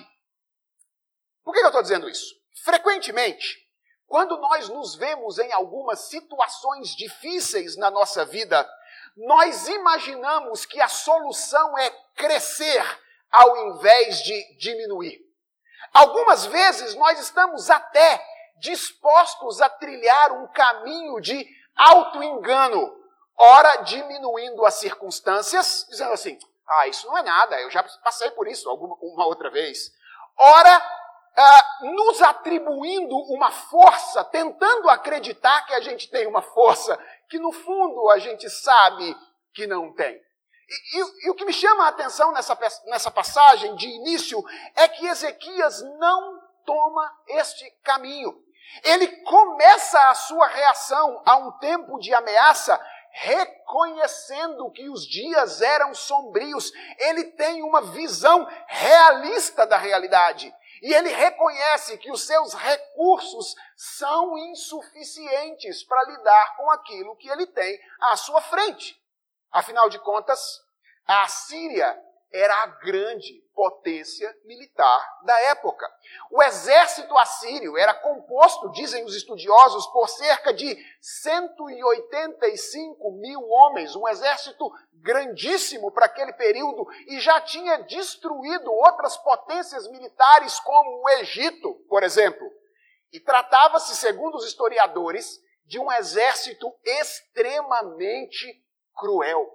Por 1.49 1.55
que 1.55 1.61
eu 1.61 1.69
estou 1.69 1.81
dizendo 1.81 2.11
isso? 2.11 2.38
Frequentemente, 2.62 3.67
quando 4.07 4.37
nós 4.37 4.69
nos 4.69 4.95
vemos 4.97 5.38
em 5.38 5.50
algumas 5.50 6.00
situações 6.00 6.95
difíceis 6.95 7.75
na 7.75 7.90
nossa 7.90 8.23
vida, 8.26 8.69
nós 9.17 9.67
imaginamos 9.67 10.67
que 10.67 10.78
a 10.78 10.88
solução 10.88 11.78
é 11.78 11.88
crescer 12.14 12.85
ao 13.33 13.57
invés 13.69 14.23
de 14.25 14.59
diminuir. 14.59 15.19
Algumas 15.90 16.45
vezes 16.45 16.95
nós 16.97 17.19
estamos 17.19 17.71
até 17.71 18.23
dispostos 18.59 19.62
a 19.62 19.71
trilhar 19.71 20.33
um 20.33 20.49
caminho 20.49 21.19
de 21.19 21.49
auto-engano, 21.75 22.95
ora 23.38 23.76
diminuindo 23.76 24.67
as 24.67 24.75
circunstâncias, 24.75 25.87
dizendo 25.88 26.12
assim: 26.12 26.38
ah, 26.69 26.87
isso 26.88 27.07
não 27.07 27.17
é 27.17 27.23
nada, 27.23 27.59
eu 27.62 27.71
já 27.71 27.83
passei 28.05 28.31
por 28.33 28.47
isso 28.47 28.69
alguma 28.69 28.99
uma 29.00 29.25
outra 29.25 29.49
vez. 29.49 29.97
Ora, 30.37 30.98
ah, 31.40 31.78
nos 31.83 32.21
atribuindo 32.21 33.16
uma 33.33 33.52
força, 33.52 34.25
tentando 34.25 34.88
acreditar 34.90 35.64
que 35.66 35.75
a 35.75 35.80
gente 35.80 36.11
tem 36.11 36.26
uma 36.26 36.42
força 36.42 36.99
que 37.28 37.38
no 37.38 37.52
fundo 37.52 38.11
a 38.11 38.18
gente 38.18 38.50
sabe 38.50 39.16
que 39.54 39.66
não 39.66 39.92
tem. 39.92 40.14
E, 40.14 40.99
e, 40.99 41.26
e, 41.26 41.30
o 41.30 41.35
que 41.35 41.45
me 41.45 41.52
chama 41.52 41.85
a 41.85 41.88
atenção 41.88 42.33
nessa, 42.33 42.59
nessa 42.87 43.11
passagem 43.11 43.76
de 43.76 43.87
início 43.87 44.45
é 44.75 44.88
que 44.88 45.07
Ezequias 45.07 45.80
não 45.99 46.42
toma 46.66 47.11
este 47.28 47.71
caminho. 47.83 48.37
Ele 48.83 49.07
começa 49.23 50.11
a 50.11 50.14
sua 50.14 50.47
reação 50.49 51.23
a 51.25 51.37
um 51.37 51.52
tempo 51.52 51.99
de 51.99 52.12
ameaça 52.12 52.78
reconhecendo 53.11 54.71
que 54.71 54.88
os 54.88 55.07
dias 55.07 55.62
eram 55.62 55.95
sombrios. 55.95 56.71
Ele 56.99 57.25
tem 57.25 57.62
uma 57.62 57.80
visão 57.80 58.47
realista 58.66 59.66
da 59.66 59.78
realidade. 59.78 60.54
E 60.82 60.92
ele 60.92 61.11
reconhece 61.11 61.99
que 61.99 62.11
os 62.11 62.26
seus 62.26 62.54
recursos 62.54 63.54
são 63.76 64.37
insuficientes 64.38 65.82
para 65.85 66.04
lidar 66.11 66.56
com 66.56 66.70
aquilo 66.70 67.16
que 67.16 67.28
ele 67.28 67.47
tem 67.47 67.80
à 68.00 68.16
sua 68.16 68.40
frente. 68.40 69.00
Afinal 69.50 69.88
de 69.88 69.99
contas, 69.99 70.40
a 71.06 71.26
Síria 71.26 71.99
era 72.32 72.62
a 72.62 72.66
grande 72.66 73.42
potência 73.58 74.32
militar 74.44 75.18
da 75.24 75.36
época. 75.50 75.84
O 76.30 76.40
exército 76.40 77.18
assírio 77.18 77.76
era 77.76 77.92
composto, 77.92 78.70
dizem 78.70 79.04
os 79.04 79.16
estudiosos, 79.16 79.84
por 79.88 80.08
cerca 80.08 80.54
de 80.54 80.78
185 81.00 83.10
mil 83.20 83.42
homens, 83.48 83.96
um 83.96 84.06
exército 84.06 84.70
grandíssimo 84.92 85.90
para 85.90 86.06
aquele 86.06 86.32
período, 86.34 86.86
e 87.08 87.18
já 87.18 87.40
tinha 87.40 87.78
destruído 87.78 88.72
outras 88.72 89.16
potências 89.16 89.88
militares, 89.88 90.60
como 90.60 91.02
o 91.02 91.08
Egito, 91.18 91.74
por 91.88 92.04
exemplo. 92.04 92.48
E 93.12 93.18
tratava-se, 93.18 93.96
segundo 93.96 94.36
os 94.36 94.46
historiadores, 94.46 95.40
de 95.66 95.80
um 95.80 95.90
exército 95.90 96.72
extremamente 96.84 98.62
cruel. 98.94 99.52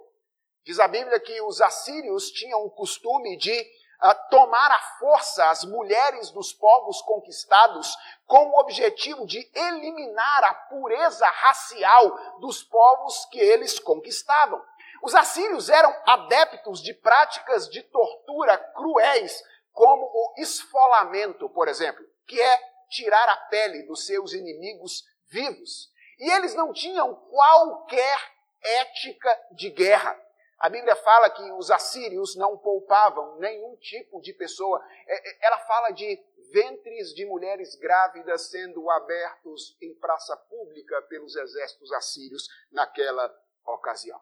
Diz 0.62 0.78
a 0.78 0.88
Bíblia 0.88 1.18
que 1.20 1.40
os 1.40 1.62
assírios 1.62 2.30
tinham 2.30 2.62
o 2.64 2.70
costume 2.70 3.38
de 3.38 3.66
tomar 4.12 4.70
à 4.70 4.78
força 4.98 5.48
as 5.48 5.64
mulheres 5.64 6.30
dos 6.30 6.52
povos 6.52 7.00
conquistados 7.02 7.96
com 8.26 8.50
o 8.50 8.60
objetivo 8.60 9.26
de 9.26 9.48
eliminar 9.54 10.44
a 10.44 10.54
pureza 10.54 11.26
racial 11.26 12.38
dos 12.40 12.62
povos 12.62 13.24
que 13.26 13.38
eles 13.38 13.78
conquistavam. 13.78 14.62
Os 15.02 15.14
assírios 15.14 15.68
eram 15.68 15.94
adeptos 16.06 16.82
de 16.82 16.92
práticas 16.92 17.68
de 17.68 17.82
tortura 17.82 18.58
cruéis, 18.58 19.42
como 19.72 20.04
o 20.04 20.34
esfolamento, 20.38 21.48
por 21.48 21.68
exemplo, 21.68 22.04
que 22.26 22.40
é 22.40 22.60
tirar 22.88 23.28
a 23.28 23.36
pele 23.36 23.82
dos 23.82 24.06
seus 24.06 24.32
inimigos 24.32 25.04
vivos. 25.28 25.90
E 26.18 26.30
eles 26.30 26.54
não 26.54 26.72
tinham 26.72 27.14
qualquer 27.14 28.18
ética 28.62 29.40
de 29.52 29.70
guerra. 29.70 30.18
A 30.64 30.68
Bíblia 30.70 30.96
fala 30.96 31.28
que 31.28 31.52
os 31.52 31.70
assírios 31.70 32.34
não 32.36 32.56
poupavam 32.56 33.36
nenhum 33.36 33.76
tipo 33.76 34.18
de 34.22 34.32
pessoa. 34.32 34.82
É, 35.06 35.14
é, 35.14 35.46
ela 35.46 35.58
fala 35.58 35.90
de 35.90 36.18
ventres 36.54 37.12
de 37.12 37.26
mulheres 37.26 37.76
grávidas 37.76 38.48
sendo 38.48 38.88
abertos 38.88 39.76
em 39.82 39.94
praça 39.96 40.34
pública 40.48 41.02
pelos 41.02 41.36
exércitos 41.36 41.92
assírios 41.92 42.48
naquela 42.72 43.30
ocasião. 43.66 44.18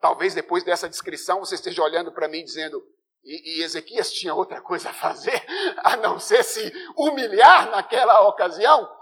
Talvez 0.00 0.34
depois 0.34 0.64
dessa 0.64 0.88
descrição 0.88 1.38
você 1.38 1.54
esteja 1.54 1.80
olhando 1.80 2.10
para 2.10 2.26
mim 2.26 2.42
dizendo: 2.42 2.84
e, 3.22 3.62
Ezequias 3.62 4.12
tinha 4.12 4.34
outra 4.34 4.60
coisa 4.60 4.90
a 4.90 4.94
fazer 4.94 5.40
a 5.84 5.96
não 5.96 6.18
ser 6.18 6.42
se 6.42 6.72
humilhar 6.96 7.70
naquela 7.70 8.26
ocasião? 8.26 8.92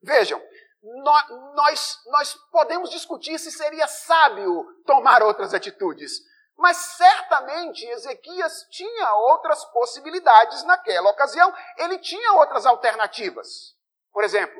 Vejam, 0.00 0.40
nós, 1.54 2.00
nós 2.06 2.34
podemos 2.50 2.90
discutir 2.90 3.38
se 3.38 3.50
seria 3.50 3.86
sábio 3.88 4.64
tomar 4.84 5.22
outras 5.22 5.52
atitudes. 5.52 6.20
Mas 6.56 6.76
certamente 6.76 7.84
Ezequias 7.84 8.66
tinha 8.70 9.14
outras 9.14 9.64
possibilidades 9.66 10.62
naquela 10.64 11.10
ocasião, 11.10 11.52
ele 11.76 11.98
tinha 11.98 12.32
outras 12.34 12.64
alternativas. 12.64 13.74
Por 14.12 14.24
exemplo, 14.24 14.58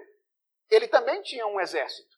ele 0.68 0.88
também 0.88 1.22
tinha 1.22 1.46
um 1.46 1.60
exército. 1.60 2.16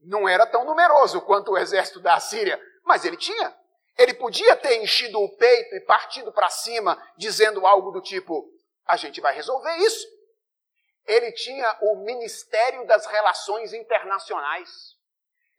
Não 0.00 0.28
era 0.28 0.46
tão 0.46 0.64
numeroso 0.64 1.20
quanto 1.20 1.52
o 1.52 1.58
exército 1.58 2.00
da 2.00 2.14
Assíria, 2.14 2.60
mas 2.84 3.04
ele 3.04 3.16
tinha. 3.16 3.54
Ele 3.98 4.14
podia 4.14 4.56
ter 4.56 4.82
enchido 4.82 5.20
o 5.20 5.36
peito 5.36 5.76
e 5.76 5.80
partido 5.80 6.32
para 6.32 6.48
cima, 6.48 7.00
dizendo 7.16 7.66
algo 7.66 7.90
do 7.90 8.00
tipo: 8.00 8.48
a 8.86 8.96
gente 8.96 9.20
vai 9.20 9.34
resolver 9.34 9.76
isso. 9.76 10.06
Ele 11.06 11.32
tinha 11.32 11.78
o 11.82 11.96
Ministério 11.96 12.86
das 12.86 13.06
Relações 13.06 13.72
Internacionais. 13.72 14.96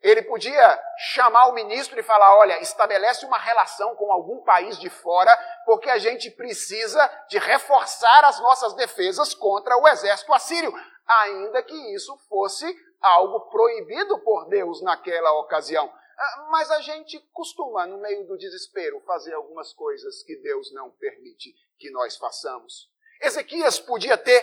Ele 0.04 0.20
podia 0.20 0.82
chamar 0.98 1.46
o 1.46 1.54
ministro 1.54 1.98
e 1.98 2.02
falar: 2.02 2.36
olha, 2.36 2.60
estabelece 2.60 3.24
uma 3.24 3.38
relação 3.38 3.96
com 3.96 4.12
algum 4.12 4.42
país 4.42 4.78
de 4.78 4.90
fora, 4.90 5.34
porque 5.64 5.88
a 5.88 5.96
gente 5.96 6.30
precisa 6.30 7.10
de 7.28 7.38
reforçar 7.38 8.22
as 8.24 8.38
nossas 8.40 8.74
defesas 8.74 9.32
contra 9.32 9.78
o 9.78 9.88
exército 9.88 10.32
assírio, 10.34 10.74
ainda 11.06 11.62
que 11.62 11.94
isso 11.94 12.14
fosse 12.28 12.66
algo 13.00 13.48
proibido 13.48 14.18
por 14.18 14.46
Deus 14.46 14.82
naquela 14.82 15.32
ocasião. 15.40 15.90
Ah, 16.16 16.48
mas 16.50 16.70
a 16.70 16.80
gente 16.82 17.18
costuma, 17.32 17.86
no 17.86 17.98
meio 17.98 18.26
do 18.26 18.36
desespero, 18.36 19.00
fazer 19.06 19.32
algumas 19.32 19.72
coisas 19.72 20.22
que 20.22 20.36
Deus 20.36 20.70
não 20.72 20.90
permite 20.90 21.54
que 21.78 21.90
nós 21.90 22.16
façamos. 22.16 22.90
Ezequias 23.22 23.78
podia 23.78 24.18
ter 24.18 24.42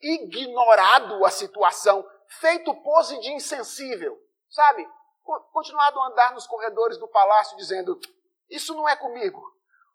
ignorado 0.00 1.24
a 1.24 1.30
situação, 1.30 2.06
feito 2.40 2.74
pose 2.82 3.18
de 3.20 3.32
insensível, 3.32 4.18
sabe? 4.48 4.86
continuado 5.52 6.00
a 6.00 6.06
andar 6.08 6.32
nos 6.32 6.46
corredores 6.46 6.96
do 6.96 7.08
palácio 7.08 7.56
dizendo: 7.56 7.98
Isso 8.48 8.74
não 8.74 8.88
é 8.88 8.96
comigo. 8.96 9.42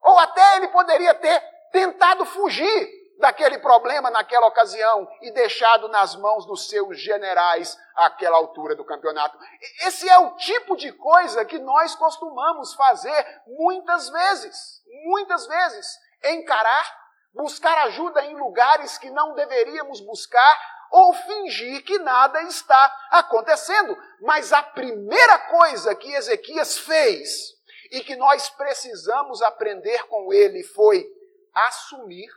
Ou 0.01 0.19
até 0.19 0.57
ele 0.57 0.67
poderia 0.67 1.13
ter 1.15 1.39
tentado 1.71 2.25
fugir 2.25 3.03
daquele 3.19 3.57
problema 3.59 4.09
naquela 4.11 4.47
ocasião 4.47 5.07
e 5.21 5.31
deixado 5.31 5.87
nas 5.87 6.15
mãos 6.15 6.45
dos 6.45 6.67
seus 6.67 6.99
generais 6.99 7.77
àquela 7.95 8.37
altura 8.37 8.75
do 8.75 8.83
campeonato. 8.83 9.37
Esse 9.85 10.09
é 10.09 10.17
o 10.17 10.35
tipo 10.35 10.75
de 10.75 10.91
coisa 10.91 11.45
que 11.45 11.57
nós 11.59 11.95
costumamos 11.95 12.73
fazer 12.73 13.41
muitas 13.47 14.09
vezes, 14.09 14.83
muitas 15.05 15.47
vezes, 15.47 15.87
encarar, 16.25 17.02
buscar 17.33 17.77
ajuda 17.85 18.23
em 18.25 18.35
lugares 18.35 18.97
que 18.97 19.09
não 19.09 19.33
deveríamos 19.33 19.99
buscar 20.01 20.59
ou 20.91 21.13
fingir 21.13 21.83
que 21.83 21.97
nada 21.99 22.41
está 22.43 23.07
acontecendo. 23.09 23.97
Mas 24.21 24.53
a 24.53 24.61
primeira 24.61 25.39
coisa 25.39 25.95
que 25.95 26.13
Ezequias 26.13 26.77
fez 26.77 27.53
e 27.91 28.01
que 28.01 28.15
nós 28.15 28.49
precisamos 28.49 29.41
aprender 29.41 30.03
com 30.07 30.31
ele 30.31 30.63
foi 30.63 31.05
assumir 31.53 32.29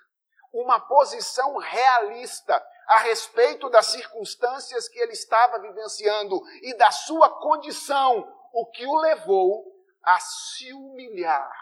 uma 0.52 0.80
posição 0.80 1.56
realista 1.58 2.64
a 2.86 2.98
respeito 3.00 3.68
das 3.68 3.86
circunstâncias 3.86 4.88
que 4.88 4.98
ele 4.98 5.12
estava 5.12 5.58
vivenciando 5.58 6.40
e 6.62 6.74
da 6.74 6.90
sua 6.90 7.28
condição, 7.40 8.32
o 8.52 8.66
que 8.70 8.86
o 8.86 9.00
levou 9.00 9.64
a 10.02 10.18
se 10.20 10.72
humilhar 10.72 11.52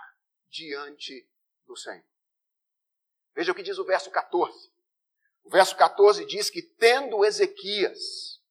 diante 0.48 1.28
do 1.66 1.76
Senhor. 1.76 2.13
Veja 3.34 3.52
o 3.52 3.54
que 3.54 3.62
diz 3.62 3.78
o 3.78 3.84
verso 3.84 4.10
14. 4.10 4.72
O 5.44 5.50
verso 5.50 5.76
14 5.76 6.24
diz 6.24 6.48
que, 6.48 6.62
tendo 6.62 7.24
Ezequias 7.24 8.42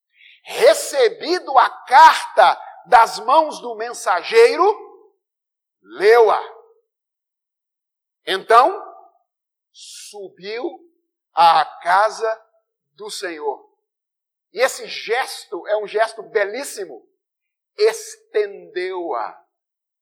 recebido 0.44 1.58
a 1.58 1.70
carta 1.70 2.62
das 2.86 3.20
mãos 3.20 3.62
do 3.62 3.76
mensageiro, 3.76 4.64
leu-a. 5.82 6.42
Então, 8.26 8.82
subiu 9.72 10.80
à 11.34 11.66
casa 11.82 12.46
do 12.92 13.10
Senhor. 13.10 13.72
E 14.52 14.60
esse 14.60 14.86
gesto 14.88 15.68
é 15.68 15.78
um 15.78 15.88
gesto 15.88 16.22
belíssimo. 16.22 17.08
Estendeu-a 17.76 19.44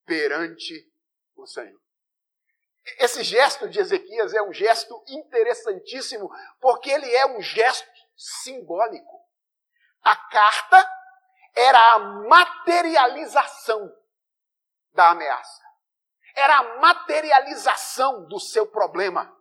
perante 0.06 0.92
o 1.36 1.46
Senhor. 1.46 1.81
Esse 2.98 3.24
gesto 3.24 3.70
de 3.70 3.80
Ezequias 3.80 4.34
é 4.34 4.42
um 4.42 4.52
gesto 4.52 5.04
interessantíssimo, 5.08 6.30
porque 6.60 6.90
ele 6.90 7.14
é 7.14 7.26
um 7.28 7.42
gesto 7.42 7.88
simbólico. 8.16 9.22
A 10.02 10.16
carta 10.16 10.90
era 11.56 11.94
a 11.94 12.00
materialização 12.00 13.96
da 14.94 15.12
ameaça. 15.12 15.62
Era 16.36 16.58
a 16.58 16.80
materialização 16.80 18.26
do 18.28 18.40
seu 18.40 18.66
problema. 18.66 19.38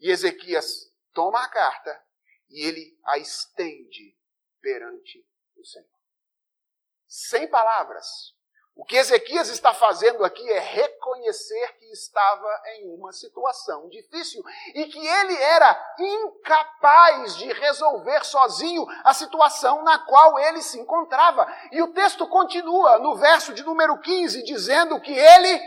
E 0.00 0.10
Ezequias 0.10 0.92
toma 1.12 1.42
a 1.44 1.48
carta 1.48 2.04
e 2.48 2.66
ele 2.66 2.98
a 3.04 3.18
estende 3.18 4.16
perante 4.60 5.24
o 5.56 5.64
Senhor. 5.64 5.88
Sem 7.06 7.48
palavras, 7.48 8.34
o 8.74 8.84
que 8.84 8.96
Ezequias 8.96 9.48
está 9.48 9.74
fazendo 9.74 10.24
aqui 10.24 10.48
é 10.50 10.58
reconhecer 10.58 11.76
que 11.78 11.92
estava 11.92 12.62
em 12.76 12.94
uma 12.94 13.12
situação 13.12 13.86
difícil 13.88 14.42
e 14.74 14.86
que 14.86 14.98
ele 14.98 15.36
era 15.36 15.94
incapaz 15.98 17.36
de 17.36 17.52
resolver 17.52 18.24
sozinho 18.24 18.86
a 19.04 19.12
situação 19.12 19.82
na 19.84 19.98
qual 19.98 20.38
ele 20.38 20.62
se 20.62 20.80
encontrava. 20.80 21.46
E 21.70 21.82
o 21.82 21.92
texto 21.92 22.26
continua 22.26 22.98
no 22.98 23.14
verso 23.16 23.52
de 23.52 23.62
número 23.62 24.00
15, 24.00 24.42
dizendo 24.42 24.98
que 25.00 25.12
ele 25.12 25.60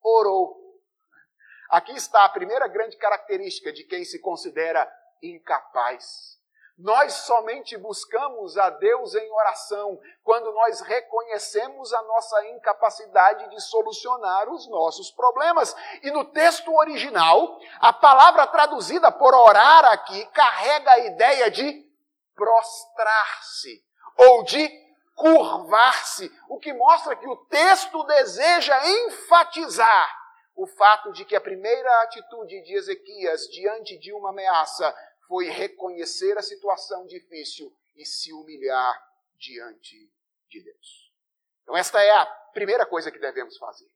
orou. 0.00 0.56
Aqui 1.68 1.92
está 1.92 2.24
a 2.24 2.28
primeira 2.28 2.68
grande 2.68 2.96
característica 2.96 3.72
de 3.72 3.82
quem 3.84 4.04
se 4.04 4.20
considera 4.20 4.88
incapaz. 5.20 6.38
Nós 6.82 7.12
somente 7.12 7.76
buscamos 7.76 8.58
a 8.58 8.68
Deus 8.68 9.14
em 9.14 9.30
oração 9.30 10.00
quando 10.24 10.50
nós 10.50 10.80
reconhecemos 10.80 11.92
a 11.92 12.02
nossa 12.02 12.44
incapacidade 12.48 13.48
de 13.50 13.60
solucionar 13.60 14.48
os 14.48 14.66
nossos 14.66 15.08
problemas. 15.12 15.76
E 16.02 16.10
no 16.10 16.24
texto 16.24 16.74
original, 16.74 17.56
a 17.78 17.92
palavra 17.92 18.48
traduzida 18.48 19.12
por 19.12 19.32
orar 19.32 19.84
aqui 19.84 20.26
carrega 20.26 20.90
a 20.90 20.98
ideia 20.98 21.50
de 21.52 21.88
prostrar-se 22.34 23.80
ou 24.16 24.42
de 24.42 24.68
curvar-se, 25.14 26.32
o 26.48 26.58
que 26.58 26.72
mostra 26.72 27.14
que 27.14 27.28
o 27.28 27.36
texto 27.46 28.02
deseja 28.04 28.76
enfatizar 28.88 30.22
o 30.56 30.66
fato 30.66 31.12
de 31.12 31.24
que 31.24 31.36
a 31.36 31.40
primeira 31.40 32.02
atitude 32.02 32.60
de 32.62 32.74
Ezequias 32.74 33.42
diante 33.48 33.96
de 33.98 34.12
uma 34.12 34.30
ameaça 34.30 34.92
foi 35.32 35.48
reconhecer 35.48 36.36
a 36.36 36.42
situação 36.42 37.06
difícil 37.06 37.74
e 37.96 38.04
se 38.04 38.34
humilhar 38.34 39.02
diante 39.38 40.12
de 40.46 40.62
Deus. 40.62 41.10
Então, 41.62 41.74
esta 41.74 42.02
é 42.02 42.10
a 42.10 42.26
primeira 42.52 42.84
coisa 42.84 43.10
que 43.10 43.18
devemos 43.18 43.56
fazer. 43.56 43.90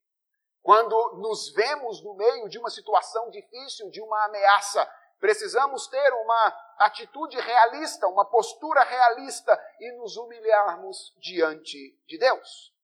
Quando 0.62 0.96
nos 1.18 1.52
vemos 1.52 2.02
no 2.02 2.14
meio 2.14 2.48
de 2.48 2.58
uma 2.58 2.70
situação 2.70 3.28
difícil, 3.28 3.90
de 3.90 4.00
uma 4.00 4.24
ameaça, 4.24 4.90
precisamos 5.20 5.86
ter 5.88 6.10
uma 6.14 6.74
atitude 6.78 7.38
realista, 7.38 8.08
uma 8.08 8.24
postura 8.24 8.82
realista 8.82 9.62
e 9.78 9.92
nos 9.92 10.16
humilharmos 10.16 11.14
diante 11.18 12.00
de 12.06 12.16
Deus. 12.16 12.74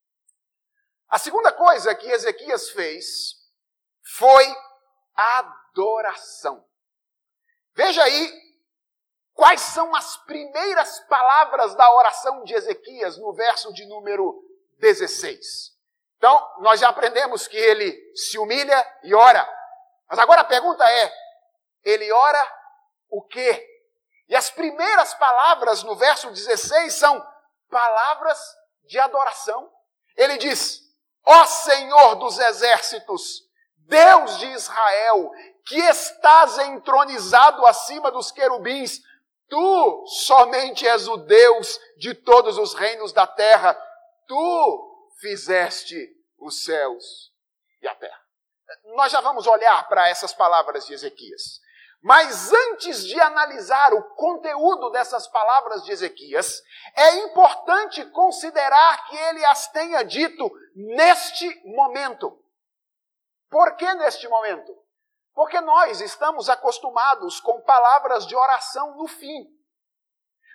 A 1.08 1.18
segunda 1.18 1.52
coisa 1.52 1.94
que 1.94 2.10
Ezequias 2.10 2.68
fez 2.68 3.34
foi 4.02 4.44
adoração. 5.14 6.62
Veja 7.74 8.02
aí 8.02 8.41
quais 9.42 9.60
são 9.60 9.92
as 9.96 10.18
primeiras 10.18 11.00
palavras 11.08 11.74
da 11.74 11.92
oração 11.96 12.44
de 12.44 12.54
Ezequias 12.54 13.18
no 13.18 13.32
verso 13.32 13.72
de 13.72 13.84
número 13.86 14.40
16. 14.78 15.72
Então, 16.16 16.48
nós 16.60 16.78
já 16.78 16.88
aprendemos 16.88 17.48
que 17.48 17.56
ele 17.56 17.92
se 18.14 18.38
humilha 18.38 19.00
e 19.02 19.12
ora. 19.12 19.44
Mas 20.08 20.20
agora 20.20 20.42
a 20.42 20.44
pergunta 20.44 20.88
é: 20.88 21.12
ele 21.82 22.12
ora 22.12 22.56
o 23.10 23.20
quê? 23.20 23.66
E 24.28 24.36
as 24.36 24.48
primeiras 24.48 25.12
palavras 25.14 25.82
no 25.82 25.96
verso 25.96 26.30
16 26.30 26.94
são 26.94 27.20
palavras 27.68 28.38
de 28.84 28.96
adoração. 29.00 29.68
Ele 30.16 30.38
diz: 30.38 30.82
Ó 31.26 31.44
Senhor 31.46 32.14
dos 32.14 32.38
exércitos, 32.38 33.42
Deus 33.88 34.38
de 34.38 34.46
Israel, 34.52 35.32
que 35.66 35.80
estás 35.80 36.58
entronizado 36.58 37.66
acima 37.66 38.12
dos 38.12 38.30
querubins, 38.30 39.00
tu 39.52 40.06
somente 40.06 40.88
és 40.88 41.06
o 41.06 41.18
Deus 41.18 41.78
de 41.98 42.14
todos 42.14 42.56
os 42.56 42.72
reinos 42.72 43.12
da 43.12 43.26
terra, 43.26 43.74
tu 44.26 45.10
fizeste 45.20 46.08
os 46.38 46.64
céus 46.64 47.30
e 47.82 47.86
a 47.86 47.94
terra. 47.94 48.18
Nós 48.96 49.12
já 49.12 49.20
vamos 49.20 49.46
olhar 49.46 49.86
para 49.88 50.08
essas 50.08 50.32
palavras 50.32 50.86
de 50.86 50.94
Ezequias. 50.94 51.60
Mas 52.02 52.50
antes 52.50 53.04
de 53.04 53.20
analisar 53.20 53.92
o 53.92 54.02
conteúdo 54.14 54.88
dessas 54.88 55.28
palavras 55.28 55.84
de 55.84 55.92
Ezequias, 55.92 56.62
é 56.96 57.16
importante 57.16 58.06
considerar 58.06 59.06
que 59.06 59.16
ele 59.18 59.44
as 59.44 59.70
tenha 59.70 60.02
dito 60.02 60.50
neste 60.74 61.62
momento. 61.66 62.42
Por 63.50 63.76
que 63.76 63.92
neste 63.96 64.26
momento? 64.28 64.81
Porque 65.34 65.60
nós 65.60 66.00
estamos 66.00 66.48
acostumados 66.48 67.40
com 67.40 67.60
palavras 67.62 68.26
de 68.26 68.36
oração 68.36 68.96
no 68.96 69.08
fim, 69.08 69.46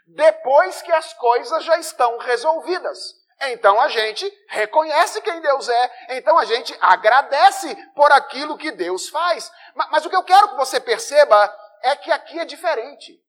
depois 0.05 0.81
que 0.81 0.91
as 0.91 1.13
coisas 1.13 1.63
já 1.63 1.77
estão 1.77 2.17
resolvidas. 2.17 3.15
Então 3.39 3.79
a 3.79 3.87
gente 3.87 4.25
reconhece 4.49 5.21
quem 5.21 5.39
Deus 5.41 5.69
é, 5.69 6.17
então 6.17 6.37
a 6.37 6.45
gente 6.45 6.75
agradece 6.81 7.75
por 7.93 8.11
aquilo 8.11 8.57
que 8.57 8.71
Deus 8.71 9.09
faz. 9.09 9.51
Mas, 9.75 10.05
o 10.05 10.09
que 10.09 10.15
eu 10.15 10.23
quero 10.23 10.49
que 10.49 10.55
você 10.55 10.79
perceba 10.79 11.55
é 11.83 11.95
que 11.95 12.11
aqui 12.11 12.39
é 12.39 12.45
diferente. 12.45 13.23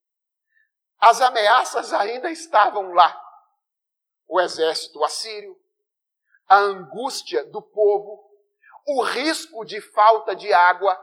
As 0.99 1.21
ameaças 1.21 1.93
ainda 1.93 2.31
estavam 2.31 2.93
lá. 2.93 3.15
O 4.27 4.41
exército 4.41 5.05
assírio, 5.05 5.57
a 6.49 6.57
angústia 6.57 7.45
do 7.45 7.63
povo, 7.63 8.29
o 8.87 9.03
risco 9.03 9.65
de 9.65 9.81
falta 9.81 10.35
de 10.35 10.53
água, 10.53 10.99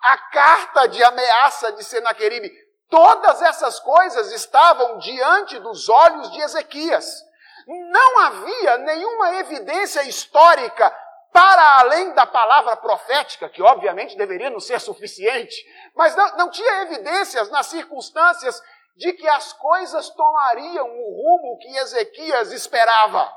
a 0.00 0.16
carta 0.16 0.88
de 0.88 1.02
ameaça 1.02 1.72
de 1.72 1.84
Senaqueribe, 1.84 2.50
todas 2.88 3.42
essas 3.42 3.80
coisas 3.80 4.32
estavam 4.32 4.98
diante 4.98 5.58
dos 5.58 5.88
olhos 5.88 6.30
de 6.32 6.40
Ezequias. 6.40 7.22
Não 7.66 8.20
havia 8.20 8.78
nenhuma 8.78 9.34
evidência 9.34 10.02
histórica 10.04 10.90
para 11.32 11.80
além 11.80 12.14
da 12.14 12.26
palavra 12.26 12.76
profética, 12.76 13.48
que 13.48 13.62
obviamente 13.62 14.16
deveria 14.16 14.50
não 14.50 14.60
ser 14.60 14.80
suficiente, 14.80 15.54
mas 15.94 16.16
não, 16.16 16.36
não 16.36 16.50
tinha 16.50 16.82
evidências 16.82 17.50
nas 17.50 17.66
circunstâncias 17.66 18.62
de 18.96 19.12
que 19.12 19.28
as 19.28 19.52
coisas 19.52 20.10
tomariam 20.10 20.88
o 20.88 21.10
rumo 21.14 21.58
que 21.58 21.76
Ezequias 21.76 22.50
esperava. 22.52 23.32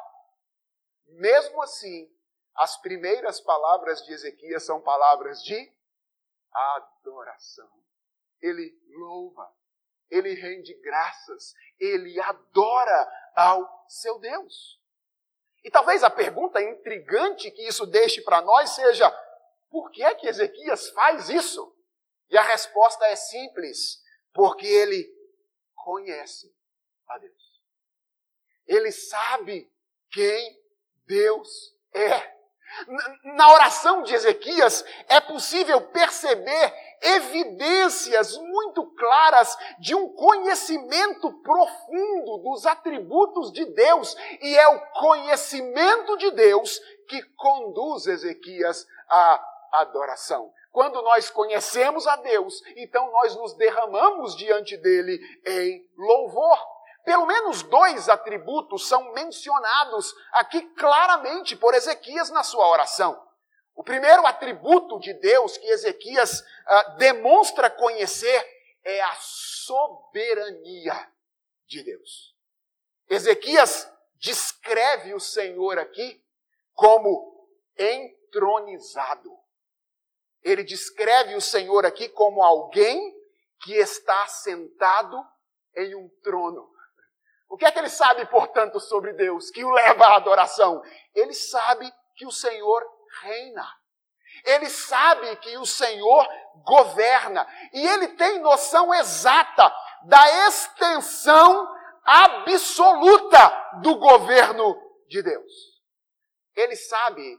Mesmo 1.07 1.61
assim, 1.61 2.09
as 2.55 2.77
primeiras 2.77 3.39
palavras 3.41 4.03
de 4.03 4.13
Ezequias 4.13 4.65
são 4.65 4.81
palavras 4.81 5.43
de 5.43 5.71
adoração. 6.53 7.71
Ele 8.41 8.77
louva, 8.89 9.51
ele 10.09 10.33
rende 10.33 10.73
graças, 10.81 11.53
ele 11.79 12.19
adora 12.19 13.31
ao 13.35 13.85
seu 13.87 14.19
Deus. 14.19 14.79
E 15.63 15.69
talvez 15.69 16.03
a 16.03 16.09
pergunta 16.09 16.61
intrigante 16.61 17.51
que 17.51 17.67
isso 17.67 17.85
deixe 17.85 18.21
para 18.21 18.41
nós 18.41 18.71
seja: 18.71 19.09
por 19.69 19.91
que 19.91 20.03
é 20.03 20.15
que 20.15 20.27
Ezequias 20.27 20.89
faz 20.89 21.29
isso? 21.29 21.75
E 22.29 22.37
a 22.37 22.41
resposta 22.41 23.05
é 23.05 23.15
simples: 23.15 24.03
porque 24.33 24.65
ele 24.65 25.07
conhece 25.75 26.53
a 27.07 27.17
Deus. 27.17 27.61
Ele 28.65 28.91
sabe 28.91 29.71
quem 30.09 30.61
Deus 31.05 31.75
é. 31.93 32.40
Na 33.23 33.53
oração 33.53 34.03
de 34.03 34.13
Ezequias 34.13 34.83
é 35.07 35.19
possível 35.19 35.81
perceber 35.81 36.73
evidências 37.01 38.37
muito 38.37 38.85
claras 38.95 39.57
de 39.79 39.95
um 39.95 40.09
conhecimento 40.09 41.33
profundo 41.41 42.37
dos 42.39 42.65
atributos 42.65 43.51
de 43.51 43.65
Deus, 43.65 44.15
e 44.41 44.57
é 44.57 44.67
o 44.67 44.79
conhecimento 44.91 46.17
de 46.17 46.31
Deus 46.31 46.79
que 47.07 47.21
conduz 47.35 48.07
Ezequias 48.07 48.87
à 49.09 49.43
adoração. 49.71 50.51
Quando 50.71 51.01
nós 51.01 51.29
conhecemos 51.29 52.07
a 52.07 52.15
Deus, 52.15 52.61
então 52.77 53.11
nós 53.11 53.35
nos 53.35 53.53
derramamos 53.55 54.35
diante 54.35 54.77
dele 54.77 55.19
em 55.45 55.85
louvor. 55.97 56.57
Pelo 57.03 57.25
menos 57.25 57.63
dois 57.63 58.09
atributos 58.09 58.87
são 58.87 59.11
mencionados 59.13 60.13
aqui 60.33 60.61
claramente 60.75 61.55
por 61.55 61.73
Ezequias 61.73 62.29
na 62.29 62.43
sua 62.43 62.67
oração. 62.67 63.27
O 63.73 63.83
primeiro 63.83 64.25
atributo 64.27 64.99
de 64.99 65.13
Deus 65.15 65.57
que 65.57 65.67
Ezequias 65.67 66.41
uh, 66.41 66.97
demonstra 66.97 67.69
conhecer 67.69 68.45
é 68.83 69.01
a 69.01 69.15
soberania 69.15 71.11
de 71.67 71.83
Deus. 71.83 72.35
Ezequias 73.09 73.91
descreve 74.19 75.13
o 75.13 75.19
Senhor 75.19 75.79
aqui 75.79 76.23
como 76.73 77.49
entronizado. 77.77 79.31
Ele 80.43 80.63
descreve 80.63 81.35
o 81.35 81.41
Senhor 81.41 81.85
aqui 81.85 82.09
como 82.09 82.43
alguém 82.43 83.15
que 83.61 83.73
está 83.75 84.27
sentado 84.27 85.23
em 85.75 85.95
um 85.95 86.09
trono. 86.23 86.71
O 87.51 87.57
que 87.57 87.65
é 87.65 87.71
que 87.71 87.79
ele 87.79 87.89
sabe, 87.89 88.25
portanto, 88.27 88.79
sobre 88.79 89.11
Deus 89.11 89.51
que 89.51 89.61
o 89.65 89.71
leva 89.71 90.05
à 90.05 90.15
adoração? 90.15 90.81
Ele 91.13 91.33
sabe 91.33 91.93
que 92.15 92.25
o 92.25 92.31
Senhor 92.31 92.81
reina. 93.23 93.67
Ele 94.45 94.69
sabe 94.69 95.35
que 95.35 95.57
o 95.57 95.65
Senhor 95.65 96.25
governa. 96.63 97.45
E 97.73 97.85
ele 97.85 98.07
tem 98.07 98.39
noção 98.39 98.93
exata 98.93 99.69
da 100.05 100.47
extensão 100.47 101.67
absoluta 102.05 103.79
do 103.81 103.97
governo 103.97 104.73
de 105.09 105.21
Deus. 105.21 105.51
Ele 106.55 106.77
sabe 106.77 107.37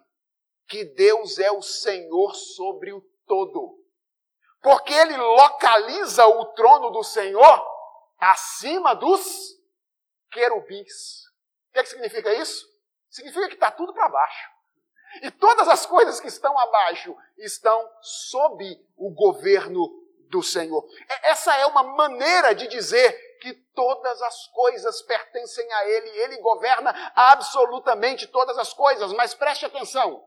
que 0.69 0.85
Deus 0.85 1.39
é 1.39 1.51
o 1.51 1.63
Senhor 1.63 2.35
sobre 2.35 2.93
o 2.93 3.01
todo. 3.27 3.79
Porque 4.61 4.93
ele 4.93 5.17
localiza 5.17 6.27
o 6.27 6.45
trono 6.53 6.91
do 6.91 7.03
Senhor 7.03 7.67
acima 8.19 8.95
dos 8.95 9.62
querubins. 10.33 11.27
O 11.69 11.73
que, 11.73 11.79
é 11.79 11.83
que 11.83 11.89
significa 11.89 12.33
isso? 12.35 12.67
Significa 13.11 13.49
que 13.49 13.55
está 13.55 13.71
tudo 13.71 13.93
para 13.93 14.09
baixo. 14.09 14.51
E 15.23 15.31
todas 15.31 15.69
as 15.69 15.85
coisas 15.85 16.21
que 16.21 16.29
estão 16.29 16.59
abaixo 16.59 17.15
estão 17.37 17.89
sob 18.01 18.65
o 18.97 19.11
governo 19.11 19.87
do 20.31 20.43
Senhor. 20.43 20.85
Essa 21.23 21.55
é 21.57 21.67
uma 21.67 21.83
maneira 21.83 22.55
de 22.55 22.67
dizer 22.67 23.13
que 23.41 23.53
todas 23.75 24.23
as 24.23 24.47
coisas 24.49 25.03
pertencem 25.03 25.71
a 25.71 25.89
Ele, 25.89 26.09
Ele 26.09 26.39
governa 26.39 27.13
absolutamente 27.15 28.27
todas 28.27 28.57
as 28.57 28.73
coisas. 28.73 29.13
Mas 29.13 29.35
preste 29.35 29.67
atenção: 29.67 30.25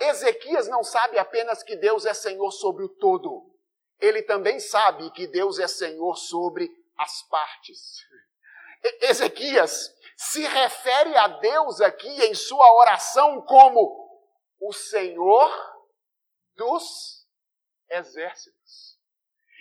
Ezequias 0.00 0.66
não 0.66 0.82
sabe 0.82 1.18
apenas 1.18 1.62
que 1.62 1.76
Deus 1.76 2.04
é 2.04 2.12
Senhor 2.12 2.50
sobre 2.50 2.84
o 2.84 2.88
todo, 2.88 3.56
ele 4.00 4.22
também 4.22 4.60
sabe 4.60 5.10
que 5.10 5.26
Deus 5.26 5.58
é 5.58 5.66
Senhor 5.66 6.16
sobre 6.16 6.70
as 6.98 7.22
partes. 7.28 8.04
Ezequias 9.02 9.94
se 10.16 10.46
refere 10.46 11.16
a 11.16 11.28
Deus 11.28 11.80
aqui 11.80 12.08
em 12.24 12.34
sua 12.34 12.72
oração 12.74 13.42
como 13.42 14.06
o 14.60 14.72
Senhor 14.72 15.50
dos 16.54 17.26
exércitos. 17.90 18.95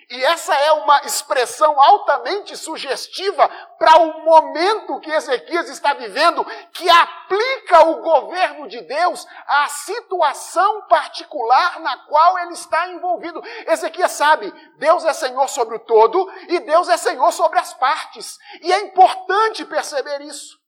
E 0.09 0.23
essa 0.23 0.53
é 0.53 0.71
uma 0.73 1.01
expressão 1.01 1.81
altamente 1.81 2.55
sugestiva 2.55 3.47
para 3.79 3.99
o 4.01 4.23
momento 4.23 4.99
que 4.99 5.09
Ezequias 5.09 5.67
está 5.69 5.93
vivendo, 5.93 6.45
que 6.71 6.87
aplica 6.89 7.87
o 7.87 8.01
governo 8.01 8.67
de 8.67 8.81
Deus 8.81 9.25
à 9.47 9.67
situação 9.67 10.83
particular 10.87 11.79
na 11.79 11.97
qual 12.05 12.37
ele 12.39 12.53
está 12.53 12.87
envolvido. 12.89 13.41
Ezequias 13.67 14.11
sabe, 14.11 14.51
Deus 14.77 15.03
é 15.05 15.13
Senhor 15.13 15.47
sobre 15.47 15.77
o 15.77 15.79
todo 15.79 16.31
e 16.49 16.59
Deus 16.59 16.87
é 16.87 16.97
Senhor 16.97 17.31
sobre 17.31 17.57
as 17.57 17.73
partes. 17.73 18.37
E 18.61 18.71
é 18.71 18.81
importante 18.81 19.65
perceber 19.65 20.21
isso. 20.21 20.59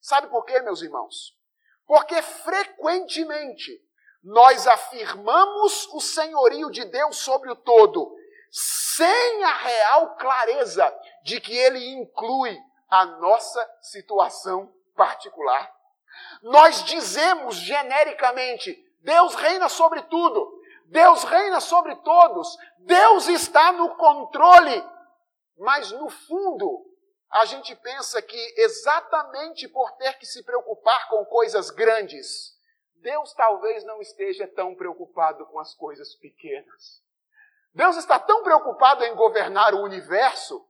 Sabe 0.00 0.28
por 0.28 0.44
quê, 0.44 0.60
meus 0.60 0.82
irmãos? 0.82 1.34
Porque 1.86 2.22
frequentemente 2.22 3.72
nós 4.22 4.66
afirmamos 4.66 5.88
o 5.92 6.00
senhorio 6.00 6.70
de 6.70 6.84
Deus 6.84 7.18
sobre 7.18 7.50
o 7.50 7.56
todo 7.56 8.14
sem 8.54 9.42
a 9.42 9.52
real 9.52 10.14
clareza 10.14 10.96
de 11.24 11.40
que 11.40 11.56
ele 11.56 11.84
inclui 11.94 12.56
a 12.88 13.04
nossa 13.04 13.78
situação 13.82 14.72
particular. 14.94 15.74
Nós 16.40 16.84
dizemos 16.84 17.56
genericamente: 17.56 18.72
Deus 19.00 19.34
reina 19.34 19.68
sobre 19.68 20.02
tudo, 20.02 20.56
Deus 20.86 21.24
reina 21.24 21.60
sobre 21.60 21.96
todos, 21.96 22.56
Deus 22.78 23.26
está 23.26 23.72
no 23.72 23.96
controle. 23.96 24.84
Mas 25.58 25.90
no 25.90 26.08
fundo, 26.08 26.86
a 27.32 27.44
gente 27.46 27.74
pensa 27.74 28.22
que 28.22 28.54
exatamente 28.58 29.66
por 29.66 29.90
ter 29.96 30.16
que 30.16 30.26
se 30.26 30.44
preocupar 30.44 31.08
com 31.08 31.24
coisas 31.24 31.70
grandes, 31.70 32.56
Deus 33.02 33.34
talvez 33.34 33.82
não 33.82 34.00
esteja 34.00 34.46
tão 34.46 34.76
preocupado 34.76 35.44
com 35.46 35.58
as 35.58 35.74
coisas 35.74 36.14
pequenas. 36.14 37.03
Deus 37.74 37.96
está 37.96 38.18
tão 38.18 38.42
preocupado 38.42 39.04
em 39.04 39.14
governar 39.16 39.74
o 39.74 39.82
universo 39.82 40.64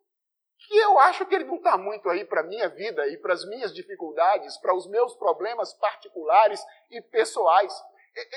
que 0.57 0.77
eu 0.79 0.99
acho 0.99 1.27
que 1.27 1.35
ele 1.35 1.45
não 1.45 1.57
está 1.57 1.77
muito 1.77 2.09
aí 2.09 2.25
para 2.25 2.41
a 2.41 2.45
minha 2.45 2.69
vida 2.71 3.07
e 3.09 3.19
para 3.19 3.35
as 3.35 3.45
minhas 3.47 3.75
dificuldades, 3.75 4.57
para 4.57 4.75
os 4.75 4.87
meus 4.87 5.15
problemas 5.15 5.75
particulares 5.75 6.61
e 6.91 7.03
pessoais. 7.03 7.73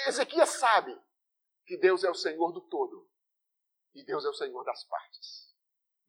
Ezequias 0.08 0.49
sabe 0.49 0.99
que 1.65 1.77
Deus 1.77 2.03
é 2.03 2.10
o 2.10 2.15
Senhor 2.15 2.51
do 2.51 2.62
todo. 2.62 3.08
E 3.95 4.03
Deus 4.03 4.25
é 4.25 4.30
o 4.30 4.34
Senhor 4.34 4.63
das 4.65 4.84
partes. 4.84 5.56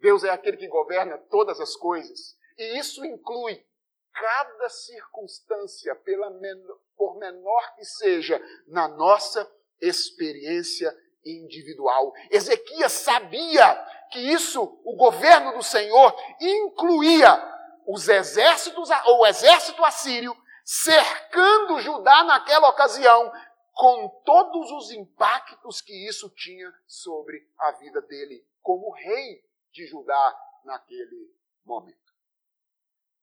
Deus 0.00 0.24
é 0.24 0.30
aquele 0.30 0.56
que 0.56 0.66
governa 0.66 1.16
todas 1.30 1.60
as 1.60 1.76
coisas. 1.76 2.36
E 2.56 2.78
isso 2.78 3.04
inclui 3.04 3.64
cada 4.12 4.68
circunstância, 4.68 5.94
pela 5.94 6.30
menor, 6.30 6.80
por 6.96 7.18
menor 7.18 7.74
que 7.76 7.84
seja, 7.84 8.40
na 8.66 8.88
nossa 8.88 9.48
experiência 9.80 10.92
individual. 11.28 12.12
Ezequias 12.30 12.92
sabia 12.92 13.74
que 14.10 14.18
isso, 14.18 14.80
o 14.84 14.96
governo 14.96 15.52
do 15.52 15.62
Senhor, 15.62 16.14
incluía 16.40 17.58
os 17.86 18.08
exércitos, 18.08 18.88
ou 19.06 19.20
o 19.20 19.26
exército 19.26 19.84
assírio, 19.84 20.36
cercando 20.64 21.80
Judá 21.80 22.24
naquela 22.24 22.68
ocasião, 22.68 23.32
com 23.72 24.08
todos 24.24 24.70
os 24.72 24.90
impactos 24.90 25.80
que 25.80 26.06
isso 26.06 26.28
tinha 26.30 26.72
sobre 26.86 27.48
a 27.58 27.72
vida 27.72 28.02
dele 28.02 28.44
como 28.60 28.90
rei 28.90 29.42
de 29.72 29.86
Judá 29.86 30.36
naquele 30.64 31.32
momento. 31.64 31.96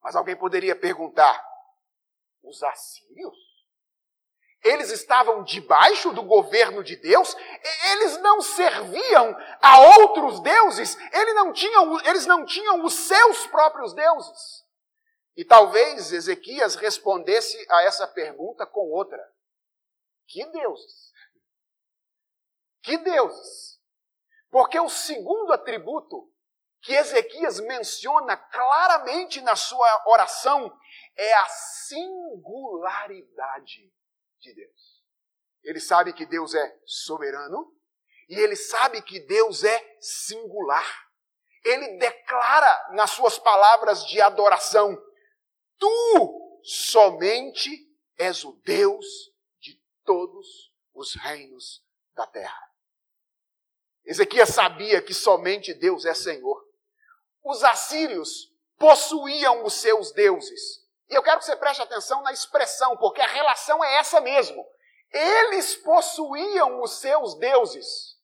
Mas 0.01 0.15
alguém 0.15 0.35
poderia 0.35 0.75
perguntar: 0.75 1.43
os 2.41 2.63
assírios? 2.63 3.54
Eles 4.65 4.89
estavam 4.89 5.43
debaixo 5.43 6.11
do 6.11 6.23
governo 6.23 6.83
de 6.83 6.95
Deus, 6.95 7.37
eles 7.91 8.17
não 8.17 8.41
serviam 8.41 9.37
a 9.61 9.79
outros 9.99 10.39
deuses, 10.39 10.97
eles 11.13 11.35
não 11.35 11.53
tinham, 11.53 12.01
eles 12.01 12.25
não 12.25 12.43
tinham 12.43 12.83
os 12.83 12.95
seus 12.95 13.45
próprios 13.45 13.93
deuses. 13.93 14.65
E 15.37 15.45
talvez 15.45 16.11
Ezequias 16.11 16.73
respondesse 16.73 17.63
a 17.69 17.83
essa 17.83 18.07
pergunta 18.07 18.65
com 18.65 18.89
outra: 18.89 19.23
Que 20.27 20.43
deuses? 20.47 21.13
Que 22.81 22.97
deuses? 22.97 23.79
Porque 24.49 24.79
o 24.79 24.89
segundo 24.89 25.53
atributo 25.53 26.27
que 26.81 26.95
Ezequias 26.95 27.59
menciona 27.59 28.35
claramente 28.35 29.41
na 29.41 29.55
sua 29.55 30.05
oração 30.07 30.75
é 31.15 31.33
a 31.35 31.45
singularidade 31.49 33.93
de 34.45 34.53
Deus. 34.53 35.03
Ele 35.63 35.79
sabe 35.79 36.13
que 36.13 36.25
Deus 36.25 36.53
é 36.53 36.79
soberano 36.85 37.75
e 38.29 38.35
ele 38.35 38.55
sabe 38.55 39.01
que 39.01 39.19
Deus 39.19 39.63
é 39.63 39.97
singular. 39.99 41.05
Ele 41.63 41.97
declara 41.97 42.91
nas 42.93 43.11
suas 43.11 43.39
palavras 43.39 44.05
de 44.05 44.21
adoração: 44.21 44.95
Tu 45.79 46.59
somente 46.63 47.69
és 48.17 48.43
o 48.43 48.53
Deus 48.63 49.05
de 49.59 49.81
todos 50.03 50.71
os 50.93 51.15
reinos 51.15 51.83
da 52.13 52.27
terra. 52.27 52.61
Ezequias 54.05 54.49
sabia 54.49 55.01
que 55.01 55.13
somente 55.13 55.73
Deus 55.73 56.05
é 56.05 56.13
Senhor. 56.13 56.63
Os 57.43 57.63
assírios 57.63 58.53
possuíam 58.77 59.65
os 59.65 59.73
seus 59.73 60.11
deuses. 60.11 60.84
E 61.09 61.15
eu 61.15 61.23
quero 61.23 61.39
que 61.39 61.45
você 61.45 61.55
preste 61.55 61.81
atenção 61.81 62.21
na 62.23 62.31
expressão, 62.31 62.97
porque 62.97 63.21
a 63.21 63.27
relação 63.27 63.83
é 63.83 63.97
essa 63.97 64.19
mesmo. 64.19 64.65
Eles 65.11 65.75
possuíam 65.75 66.81
os 66.81 66.99
seus 66.99 67.35
deuses, 67.35 68.17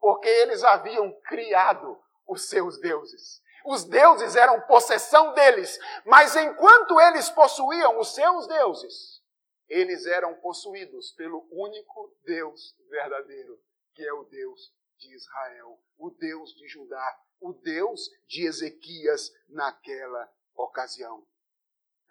porque 0.00 0.28
eles 0.28 0.64
haviam 0.64 1.12
criado 1.26 2.00
os 2.26 2.48
seus 2.48 2.78
deuses. 2.80 3.42
Os 3.64 3.84
deuses 3.84 4.34
eram 4.34 4.60
possessão 4.62 5.34
deles, 5.34 5.78
mas 6.04 6.34
enquanto 6.34 7.00
eles 7.00 7.30
possuíam 7.30 7.98
os 8.00 8.14
seus 8.14 8.46
deuses, 8.48 9.22
eles 9.68 10.04
eram 10.06 10.34
possuídos 10.40 11.12
pelo 11.12 11.46
único 11.50 12.12
Deus 12.24 12.74
verdadeiro, 12.88 13.60
que 13.94 14.04
é 14.04 14.12
o 14.12 14.24
Deus 14.24 14.72
de 14.98 15.14
Israel, 15.14 15.78
o 15.96 16.10
Deus 16.10 16.54
de 16.54 16.66
Judá, 16.66 17.18
o 17.40 17.52
Deus 17.52 18.10
de 18.26 18.46
Ezequias 18.46 19.32
naquela 19.48 20.28
ocasião. 20.54 21.24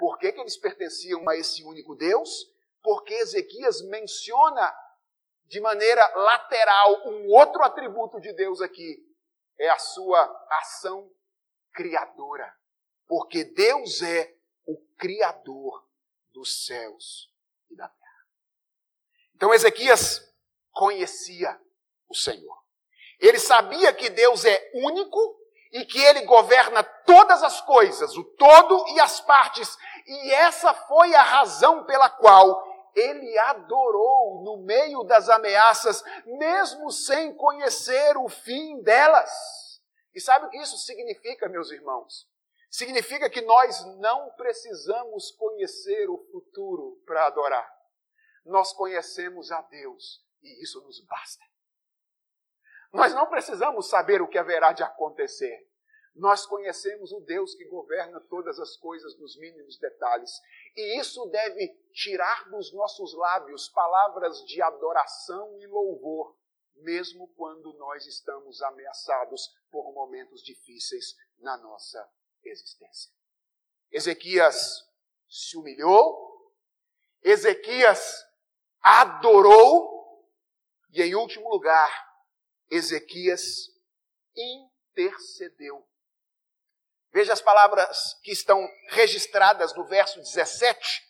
Por 0.02 0.18
que, 0.18 0.32
que 0.32 0.40
eles 0.40 0.58
pertenciam 0.58 1.30
a 1.30 1.36
esse 1.36 1.64
único 1.64 1.96
Deus? 1.96 2.52
Porque 2.82 3.14
Ezequias 3.14 3.84
menciona 3.84 4.76
de 5.46 5.62
maneira 5.62 6.04
lateral 6.16 7.08
um 7.08 7.28
outro 7.28 7.62
atributo 7.62 8.20
de 8.20 8.34
Deus 8.34 8.62
aqui, 8.62 8.98
é 9.60 9.70
a 9.70 9.78
sua 9.78 10.24
ação 10.60 11.08
criadora. 11.72 12.52
Porque 13.08 13.44
Deus 13.44 14.02
é 14.02 14.36
o 14.66 14.76
criador 14.98 15.88
dos 16.34 16.66
céus 16.66 17.32
e 17.70 17.76
da 17.76 17.88
terra. 17.88 18.26
Então 19.36 19.54
Ezequias 19.54 20.20
conhecia 20.72 21.62
o 22.10 22.16
Senhor. 22.16 22.60
Ele 23.20 23.38
sabia 23.38 23.94
que 23.94 24.10
Deus 24.10 24.46
é 24.46 24.72
único 24.74 25.42
e 25.72 25.86
que 25.86 26.00
ele 26.00 26.22
governa 26.24 26.84
todas 26.84 27.42
as 27.44 27.62
coisas, 27.62 28.16
o 28.18 28.24
todo 28.24 28.86
e 28.90 29.00
as 29.00 29.22
partes. 29.22 29.78
E 30.06 30.32
essa 30.32 30.74
foi 30.74 31.14
a 31.16 31.24
razão 31.24 31.86
pela 31.86 32.10
qual 32.10 32.64
ele 32.96 33.38
adorou 33.38 34.44
no 34.44 34.58
meio 34.66 35.04
das 35.04 35.30
ameaças, 35.30 36.04
mesmo 36.26 36.92
sem 36.92 37.34
conhecer 37.36 38.18
o 38.18 38.28
fim 38.28 38.82
delas. 38.82 39.32
E 40.14 40.20
sabe 40.20 40.46
o 40.46 40.50
que 40.50 40.58
isso 40.58 40.78
significa, 40.78 41.48
meus 41.48 41.72
irmãos? 41.72 42.30
Significa 42.70 43.30
que 43.30 43.42
nós 43.42 43.86
não 43.98 44.32
precisamos 44.32 45.32
conhecer 45.32 46.10
o 46.10 46.18
futuro 46.32 47.02
para 47.06 47.28
adorar. 47.28 47.70
Nós 48.46 48.74
conhecemos 48.74 49.52
a 49.52 49.62
Deus 49.62 50.26
e 50.42 50.64
isso 50.64 50.82
nos 50.82 51.00
basta. 51.06 51.44
Nós 52.92 53.14
não 53.14 53.28
precisamos 53.28 53.90
saber 53.90 54.22
o 54.22 54.28
que 54.28 54.38
haverá 54.38 54.74
de 54.74 54.84
acontecer. 54.84 55.70
Nós 56.14 56.46
conhecemos 56.46 57.12
o 57.12 57.22
Deus 57.22 57.56
que 57.56 57.66
governa 57.66 58.20
todas 58.20 58.60
as 58.60 58.76
coisas 58.78 59.18
nos 59.18 59.38
mínimos 59.38 59.78
detalhes. 59.78 60.32
E 60.76 61.00
isso 61.00 61.26
deve 61.28 61.68
tirar 61.94 62.50
dos 62.50 62.74
nossos 62.74 63.14
lábios 63.14 63.70
palavras 63.70 64.44
de 64.46 64.62
adoração 64.62 65.58
e 65.60 65.68
louvor, 65.68 66.38
mesmo 66.76 67.28
quando 67.36 67.74
nós 67.74 68.06
estamos 68.06 68.62
ameaçados 68.62 69.50
por 69.72 69.94
momentos 69.94 70.44
difíceis 70.44 71.16
na 71.40 71.58
nossa 71.58 72.10
existência. 72.44 73.12
Ezequias 73.90 74.88
se 75.30 75.58
humilhou, 75.58 76.54
Ezequias 77.24 78.26
adorou, 78.82 80.28
e 80.92 81.02
em 81.02 81.16
último 81.16 81.50
lugar, 81.50 81.90
Ezequias 82.70 83.70
intercedeu. 84.36 85.88
Veja 87.14 87.34
as 87.34 87.42
palavras 87.42 88.18
que 88.24 88.32
estão 88.32 88.66
registradas 88.90 89.76
no 89.76 89.86
verso 89.86 90.20
17 90.20 91.02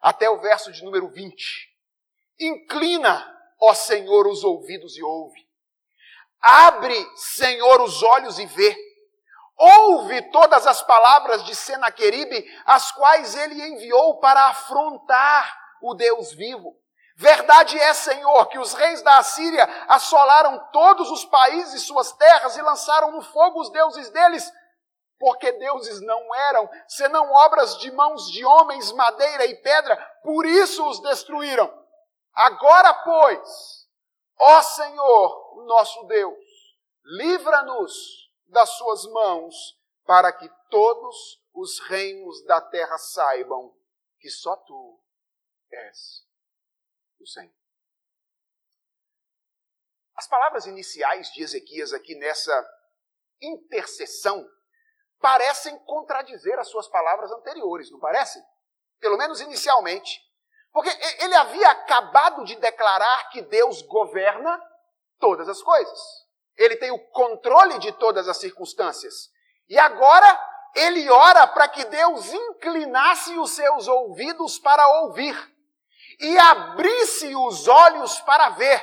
até 0.00 0.30
o 0.30 0.40
verso 0.40 0.70
de 0.72 0.84
número 0.84 1.08
20. 1.08 1.68
Inclina, 2.38 3.26
ó 3.60 3.74
Senhor, 3.74 4.26
os 4.28 4.44
ouvidos 4.44 4.96
e 4.96 5.02
ouve. 5.02 5.48
Abre, 6.40 6.96
Senhor, 7.16 7.80
os 7.80 8.02
olhos 8.02 8.38
e 8.38 8.46
vê. 8.46 8.76
Ouve 9.56 10.22
todas 10.30 10.68
as 10.68 10.80
palavras 10.82 11.44
de 11.44 11.54
Senaqueribe, 11.54 12.46
as 12.64 12.92
quais 12.92 13.34
ele 13.34 13.60
enviou 13.60 14.20
para 14.20 14.46
afrontar 14.46 15.58
o 15.82 15.94
Deus 15.94 16.32
vivo. 16.32 16.76
Verdade 17.16 17.76
é, 17.76 17.92
Senhor, 17.92 18.46
que 18.46 18.60
os 18.60 18.74
reis 18.74 19.02
da 19.02 19.18
Assíria 19.18 19.68
assolaram 19.88 20.56
todos 20.70 21.10
os 21.10 21.24
países 21.24 21.82
suas 21.82 22.12
terras 22.12 22.56
e 22.56 22.62
lançaram 22.62 23.10
no 23.10 23.22
fogo 23.22 23.60
os 23.60 23.70
deuses 23.70 24.08
deles, 24.10 24.48
porque 25.18 25.50
deuses 25.52 26.00
não 26.00 26.34
eram, 26.34 26.68
senão 26.86 27.30
obras 27.32 27.76
de 27.78 27.90
mãos 27.90 28.30
de 28.30 28.44
homens, 28.44 28.92
madeira 28.92 29.46
e 29.46 29.56
pedra, 29.56 29.96
por 30.22 30.46
isso 30.46 30.88
os 30.88 31.00
destruíram. 31.00 31.68
Agora, 32.32 32.94
pois, 32.94 33.88
ó 34.38 34.62
Senhor, 34.62 35.64
nosso 35.66 36.04
Deus, 36.04 36.38
livra-nos 37.04 38.28
das 38.46 38.70
suas 38.70 39.04
mãos, 39.06 39.76
para 40.06 40.32
que 40.32 40.48
todos 40.70 41.42
os 41.52 41.80
reinos 41.80 42.42
da 42.46 42.60
terra 42.60 42.96
saibam 42.96 43.76
que 44.20 44.30
só 44.30 44.56
tu 44.56 44.98
és 45.70 46.26
do 47.18 47.26
Senhor. 47.26 47.54
As 50.14 50.26
palavras 50.26 50.66
iniciais 50.66 51.30
de 51.32 51.42
Ezequias 51.42 51.92
aqui 51.92 52.14
nessa 52.14 52.66
intercessão 53.40 54.48
parecem 55.20 55.78
contradizer 55.80 56.58
as 56.58 56.68
suas 56.68 56.88
palavras 56.88 57.30
anteriores, 57.32 57.90
não 57.90 57.98
parecem? 57.98 58.42
Pelo 59.00 59.16
menos 59.16 59.40
inicialmente. 59.40 60.20
Porque 60.72 60.90
ele 61.20 61.34
havia 61.34 61.70
acabado 61.70 62.44
de 62.44 62.56
declarar 62.56 63.30
que 63.30 63.42
Deus 63.42 63.82
governa 63.82 64.60
todas 65.18 65.48
as 65.48 65.62
coisas. 65.62 65.98
Ele 66.56 66.76
tem 66.76 66.90
o 66.90 66.98
controle 67.10 67.78
de 67.78 67.92
todas 67.92 68.28
as 68.28 68.36
circunstâncias. 68.38 69.30
E 69.68 69.78
agora 69.78 70.48
ele 70.74 71.08
ora 71.10 71.46
para 71.46 71.68
que 71.68 71.84
Deus 71.84 72.32
inclinasse 72.32 73.36
os 73.38 73.50
seus 73.52 73.88
ouvidos 73.88 74.58
para 74.58 74.86
ouvir 75.02 75.36
e 76.20 76.38
abrisse 76.38 77.34
os 77.34 77.68
olhos 77.68 78.20
para 78.20 78.50
ver. 78.50 78.82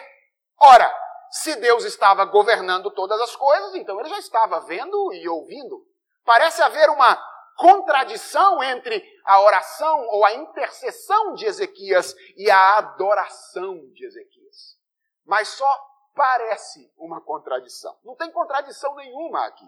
Ora, 0.59 0.91
se 1.29 1.55
Deus 1.57 1.83
estava 1.83 2.23
governando 2.25 2.89
todas 2.91 3.19
as 3.21 3.35
coisas, 3.35 3.75
então 3.75 3.99
ele 3.99 4.09
já 4.09 4.19
estava 4.19 4.61
vendo 4.61 5.13
e 5.13 5.27
ouvindo. 5.27 5.85
Parece 6.25 6.61
haver 6.61 6.89
uma 6.89 7.15
contradição 7.55 8.61
entre 8.63 9.03
a 9.23 9.39
oração 9.41 10.07
ou 10.09 10.25
a 10.25 10.33
intercessão 10.33 11.33
de 11.33 11.45
Ezequias 11.45 12.13
e 12.35 12.49
a 12.51 12.77
adoração 12.77 13.77
de 13.93 14.05
Ezequias. 14.05 14.77
Mas 15.23 15.49
só 15.49 15.85
parece 16.13 16.91
uma 16.97 17.21
contradição. 17.21 17.97
Não 18.03 18.15
tem 18.15 18.31
contradição 18.31 18.95
nenhuma 18.95 19.45
aqui. 19.45 19.65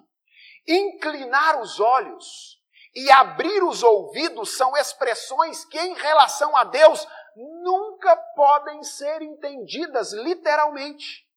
Inclinar 0.68 1.62
os 1.62 1.80
olhos 1.80 2.62
e 2.96 3.12
abrir 3.12 3.64
os 3.64 3.84
ouvidos 3.84 4.58
são 4.58 4.76
expressões 4.76 5.64
que, 5.66 5.80
em 5.80 5.94
relação 5.94 6.56
a 6.56 6.64
Deus, 6.64 7.08
nunca 7.36 8.16
podem 8.36 8.84
ser 8.84 9.22
entendidas 9.22 10.12
literalmente. 10.14 11.28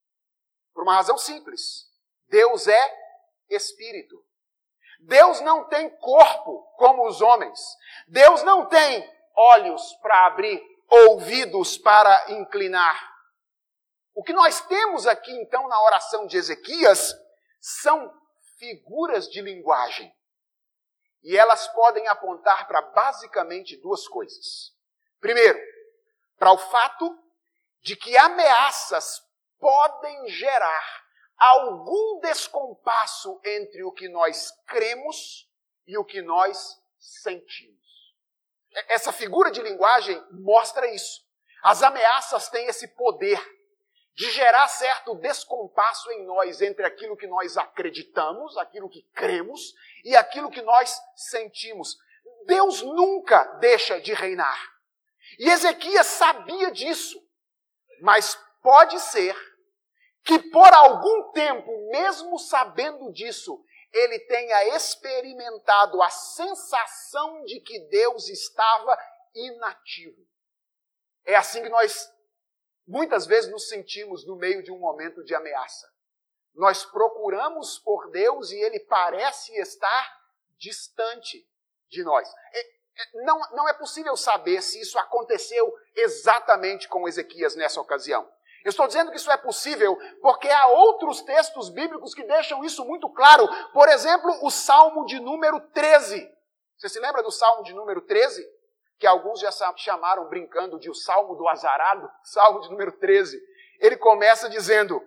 Por 0.72 0.82
uma 0.82 0.94
razão 0.94 1.18
simples: 1.18 1.86
Deus 2.28 2.66
é 2.66 2.98
espírito. 3.50 4.24
Deus 5.00 5.40
não 5.40 5.64
tem 5.64 5.90
corpo 5.98 6.62
como 6.76 7.06
os 7.06 7.20
homens. 7.20 7.58
Deus 8.06 8.42
não 8.42 8.66
tem 8.66 9.08
olhos 9.34 9.94
para 10.02 10.26
abrir, 10.26 10.62
ouvidos 10.88 11.78
para 11.78 12.32
inclinar. 12.32 13.10
O 14.14 14.22
que 14.22 14.32
nós 14.32 14.60
temos 14.62 15.06
aqui, 15.06 15.32
então, 15.32 15.66
na 15.68 15.82
oração 15.82 16.26
de 16.26 16.36
Ezequias 16.36 17.14
são 17.60 18.12
figuras 18.58 19.28
de 19.28 19.40
linguagem. 19.40 20.12
E 21.22 21.36
elas 21.36 21.68
podem 21.68 22.06
apontar 22.08 22.66
para 22.66 22.82
basicamente 22.82 23.76
duas 23.76 24.06
coisas. 24.08 24.74
Primeiro, 25.20 25.58
para 26.38 26.52
o 26.52 26.58
fato 26.58 27.18
de 27.82 27.96
que 27.96 28.16
ameaças 28.16 29.22
podem 29.58 30.28
gerar 30.28 30.99
algum 31.40 32.20
descompasso 32.20 33.40
entre 33.42 33.82
o 33.82 33.90
que 33.90 34.08
nós 34.08 34.52
cremos 34.66 35.50
e 35.86 35.96
o 35.96 36.04
que 36.04 36.20
nós 36.20 36.78
sentimos. 36.98 37.80
Essa 38.86 39.10
figura 39.10 39.50
de 39.50 39.62
linguagem 39.62 40.22
mostra 40.30 40.86
isso. 40.94 41.26
As 41.62 41.82
ameaças 41.82 42.48
têm 42.50 42.66
esse 42.66 42.86
poder 42.88 43.40
de 44.14 44.30
gerar 44.30 44.68
certo 44.68 45.14
descompasso 45.14 46.10
em 46.12 46.26
nós 46.26 46.60
entre 46.60 46.84
aquilo 46.84 47.16
que 47.16 47.26
nós 47.26 47.56
acreditamos, 47.56 48.56
aquilo 48.58 48.88
que 48.88 49.02
cremos 49.14 49.74
e 50.04 50.14
aquilo 50.14 50.50
que 50.50 50.60
nós 50.60 50.94
sentimos. 51.16 51.96
Deus 52.44 52.82
nunca 52.82 53.44
deixa 53.60 53.98
de 54.00 54.12
reinar. 54.12 54.74
E 55.38 55.48
Ezequias 55.48 56.06
sabia 56.06 56.70
disso. 56.70 57.18
Mas 58.02 58.38
pode 58.62 58.98
ser 59.00 59.34
que 60.24 60.38
por 60.50 60.72
algum 60.72 61.32
tempo, 61.32 61.90
mesmo 61.90 62.38
sabendo 62.38 63.12
disso, 63.12 63.64
ele 63.92 64.18
tenha 64.20 64.76
experimentado 64.76 66.00
a 66.02 66.10
sensação 66.10 67.44
de 67.44 67.60
que 67.60 67.78
Deus 67.88 68.28
estava 68.28 68.98
inativo. 69.34 70.26
É 71.24 71.36
assim 71.36 71.62
que 71.62 71.68
nós 71.68 72.10
muitas 72.86 73.26
vezes 73.26 73.50
nos 73.50 73.68
sentimos 73.68 74.26
no 74.26 74.36
meio 74.36 74.62
de 74.62 74.72
um 74.72 74.78
momento 74.78 75.24
de 75.24 75.34
ameaça. 75.34 75.88
Nós 76.54 76.84
procuramos 76.84 77.78
por 77.78 78.10
Deus 78.10 78.50
e 78.50 78.58
ele 78.58 78.80
parece 78.80 79.56
estar 79.60 80.20
distante 80.58 81.48
de 81.88 82.02
nós. 82.02 82.28
Não, 83.14 83.38
não 83.52 83.68
é 83.68 83.72
possível 83.72 84.16
saber 84.16 84.60
se 84.60 84.80
isso 84.80 84.98
aconteceu 84.98 85.72
exatamente 85.94 86.88
com 86.88 87.08
Ezequias 87.08 87.54
nessa 87.54 87.80
ocasião. 87.80 88.30
Eu 88.64 88.70
estou 88.70 88.86
dizendo 88.86 89.10
que 89.10 89.16
isso 89.16 89.30
é 89.30 89.36
possível 89.36 89.96
porque 90.20 90.48
há 90.48 90.66
outros 90.68 91.22
textos 91.22 91.70
bíblicos 91.70 92.14
que 92.14 92.22
deixam 92.24 92.62
isso 92.64 92.84
muito 92.84 93.08
claro. 93.10 93.48
Por 93.72 93.88
exemplo, 93.88 94.30
o 94.42 94.50
Salmo 94.50 95.06
de 95.06 95.18
número 95.18 95.60
13. 95.72 96.30
Você 96.76 96.88
se 96.88 97.00
lembra 97.00 97.22
do 97.22 97.30
Salmo 97.30 97.62
de 97.62 97.72
número 97.72 98.02
13? 98.02 98.46
Que 98.98 99.06
alguns 99.06 99.40
já 99.40 99.50
chamaram 99.76 100.28
brincando 100.28 100.78
de 100.78 100.90
o 100.90 100.94
Salmo 100.94 101.34
do 101.36 101.48
Azarado, 101.48 102.10
Salmo 102.22 102.60
de 102.60 102.70
número 102.70 102.92
13. 102.92 103.40
Ele 103.78 103.96
começa 103.96 104.48
dizendo: 104.48 105.02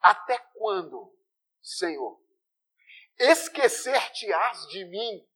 Até 0.00 0.38
quando, 0.54 1.12
Senhor, 1.60 2.20
esquecer-te-ás 3.18 4.68
de 4.68 4.84
mim 4.84 5.26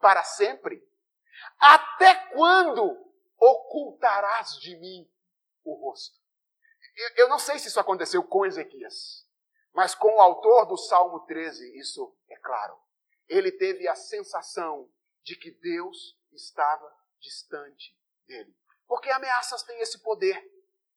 para 0.00 0.24
sempre? 0.24 0.82
Até 1.60 2.14
quando 2.32 2.96
ocultarás 3.38 4.58
de 4.58 4.76
mim 4.76 5.08
o 5.64 5.74
rosto? 5.74 6.25
Eu 7.16 7.28
não 7.28 7.38
sei 7.38 7.58
se 7.58 7.68
isso 7.68 7.80
aconteceu 7.80 8.22
com 8.22 8.46
Ezequias, 8.46 9.26
mas 9.72 9.94
com 9.94 10.16
o 10.16 10.20
autor 10.20 10.66
do 10.66 10.76
Salmo 10.76 11.20
13, 11.20 11.78
isso 11.78 12.16
é 12.30 12.36
claro. 12.36 12.78
Ele 13.28 13.52
teve 13.52 13.86
a 13.86 13.94
sensação 13.94 14.90
de 15.22 15.36
que 15.36 15.50
Deus 15.50 16.18
estava 16.32 16.90
distante 17.20 17.94
dele. 18.26 18.54
Porque 18.86 19.10
ameaças 19.10 19.62
têm 19.64 19.80
esse 19.80 19.98
poder 19.98 20.42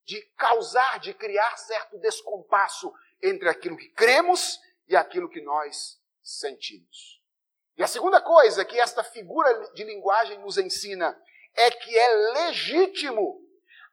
de 0.05 0.21
causar, 0.37 0.99
de 0.99 1.13
criar 1.13 1.57
certo 1.57 1.97
descompasso 1.99 2.93
entre 3.21 3.49
aquilo 3.49 3.77
que 3.77 3.89
cremos 3.89 4.59
e 4.87 4.95
aquilo 4.95 5.29
que 5.29 5.41
nós 5.41 6.01
sentimos. 6.21 7.21
E 7.75 7.83
a 7.83 7.87
segunda 7.87 8.21
coisa 8.21 8.65
que 8.65 8.79
esta 8.79 9.03
figura 9.03 9.71
de 9.73 9.83
linguagem 9.83 10.37
nos 10.39 10.57
ensina 10.57 11.19
é 11.55 11.71
que 11.71 11.97
é 11.97 12.09
legítimo 12.33 13.41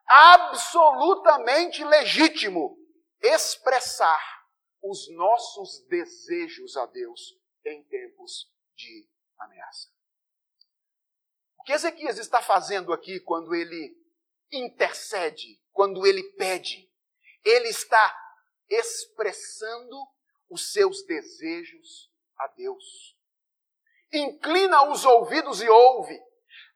absolutamente 0.07 1.85
legítimo 1.85 2.79
expressar 3.21 4.21
os 4.83 5.11
nossos 5.15 5.85
desejos 5.89 6.77
a 6.77 6.87
Deus 6.87 7.37
em 7.65 7.83
tempos 7.85 8.51
de 8.75 9.09
ameaça. 9.39 9.89
O 11.59 11.63
que 11.65 11.73
Ezequias 11.73 12.19
está 12.19 12.41
fazendo 12.41 12.93
aqui 12.93 13.19
quando 13.21 13.55
ele 13.55 13.97
intercede, 14.53 15.61
quando 15.73 16.07
ele 16.07 16.23
pede? 16.35 16.89
Ele 17.45 17.69
está 17.69 18.17
expressando 18.69 19.97
os 20.49 20.73
seus 20.73 21.05
desejos 21.07 22.11
a 22.39 22.47
Deus. 22.49 23.17
Inclina 24.13 24.89
os 24.91 25.05
ouvidos 25.05 25.61
e 25.61 25.69
ouve. 25.69 26.21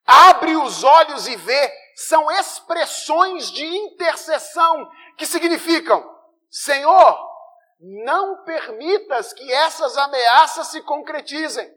Abre 0.05 0.57
os 0.57 0.83
olhos 0.83 1.29
e 1.29 1.37
vê 1.37 1.73
são 2.01 2.31
expressões 2.31 3.51
de 3.51 3.63
intercessão 3.65 4.91
que 5.19 5.27
significam: 5.27 6.03
Senhor, 6.51 7.31
não 7.79 8.43
permitas 8.45 9.35
que 9.35 9.53
essas 9.53 9.99
ameaças 9.99 10.69
se 10.69 10.81
concretizem. 10.83 11.71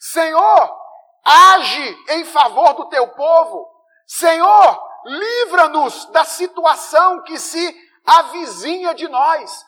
Senhor, 0.00 0.76
age 1.24 2.04
em 2.08 2.24
favor 2.24 2.74
do 2.74 2.88
teu 2.88 3.06
povo. 3.08 3.70
Senhor, 4.06 4.82
livra-nos 5.04 6.06
da 6.06 6.24
situação 6.24 7.22
que 7.22 7.38
se 7.38 7.76
avizinha 8.04 8.92
de 8.92 9.06
nós. 9.06 9.64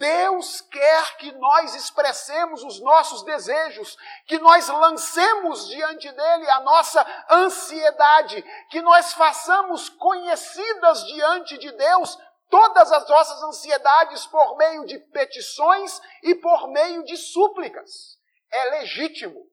Deus 0.00 0.62
quer 0.62 1.16
que 1.18 1.30
nós 1.32 1.74
expressemos 1.74 2.64
os 2.64 2.80
nossos 2.80 3.22
desejos, 3.22 3.98
que 4.26 4.38
nós 4.38 4.66
lancemos 4.66 5.68
diante 5.68 6.10
dele 6.10 6.48
a 6.48 6.60
nossa 6.60 7.06
ansiedade, 7.30 8.42
que 8.70 8.80
nós 8.80 9.12
façamos 9.12 9.90
conhecidas 9.90 11.04
diante 11.04 11.58
de 11.58 11.70
Deus 11.72 12.18
todas 12.48 12.90
as 12.90 13.06
nossas 13.10 13.42
ansiedades 13.42 14.26
por 14.26 14.56
meio 14.56 14.86
de 14.86 14.98
petições 14.98 16.00
e 16.22 16.34
por 16.34 16.68
meio 16.68 17.04
de 17.04 17.18
súplicas. 17.18 18.18
É 18.50 18.70
legítimo 18.70 19.46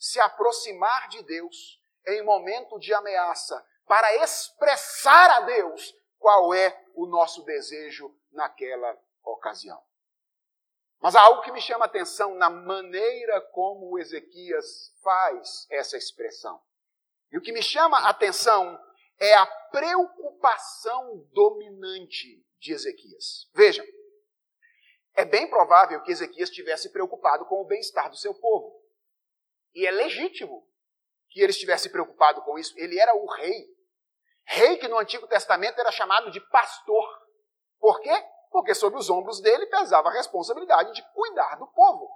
se 0.00 0.20
aproximar 0.20 1.08
de 1.10 1.22
Deus 1.22 1.80
em 2.08 2.24
momento 2.24 2.76
de 2.80 2.92
ameaça 2.92 3.64
para 3.86 4.16
expressar 4.16 5.30
a 5.30 5.40
Deus 5.42 5.94
qual 6.18 6.52
é 6.52 6.76
o 6.96 7.06
nosso 7.06 7.44
desejo 7.44 8.12
naquela 8.32 8.98
ocasião. 9.22 9.80
Mas 11.02 11.16
há 11.16 11.20
algo 11.20 11.42
que 11.42 11.50
me 11.50 11.60
chama 11.60 11.84
a 11.84 11.88
atenção 11.88 12.36
na 12.36 12.48
maneira 12.48 13.40
como 13.50 13.98
Ezequias 13.98 14.94
faz 15.02 15.66
essa 15.68 15.96
expressão. 15.96 16.62
E 17.32 17.36
o 17.36 17.40
que 17.40 17.50
me 17.50 17.60
chama 17.60 17.98
a 17.98 18.10
atenção 18.10 18.78
é 19.18 19.34
a 19.34 19.44
preocupação 19.44 21.28
dominante 21.32 22.46
de 22.60 22.72
Ezequias. 22.72 23.50
Vejam, 23.52 23.84
é 25.14 25.24
bem 25.24 25.50
provável 25.50 26.00
que 26.02 26.12
Ezequias 26.12 26.50
estivesse 26.50 26.90
preocupado 26.92 27.46
com 27.46 27.60
o 27.60 27.66
bem-estar 27.66 28.08
do 28.08 28.16
seu 28.16 28.32
povo. 28.34 28.80
E 29.74 29.84
é 29.84 29.90
legítimo 29.90 30.64
que 31.30 31.40
ele 31.40 31.50
estivesse 31.50 31.90
preocupado 31.90 32.42
com 32.42 32.56
isso. 32.58 32.78
Ele 32.78 32.96
era 32.98 33.12
o 33.14 33.26
rei. 33.26 33.66
Rei 34.44 34.76
que 34.76 34.86
no 34.86 34.98
Antigo 34.98 35.26
Testamento 35.26 35.80
era 35.80 35.90
chamado 35.90 36.30
de 36.30 36.40
pastor. 36.40 37.04
Por 37.80 38.00
quê? 38.00 38.31
Porque 38.52 38.74
sobre 38.74 38.98
os 38.98 39.10
ombros 39.10 39.40
dele 39.40 39.66
pesava 39.66 40.10
a 40.10 40.12
responsabilidade 40.12 40.92
de 40.92 41.02
cuidar 41.14 41.56
do 41.56 41.66
povo. 41.66 42.08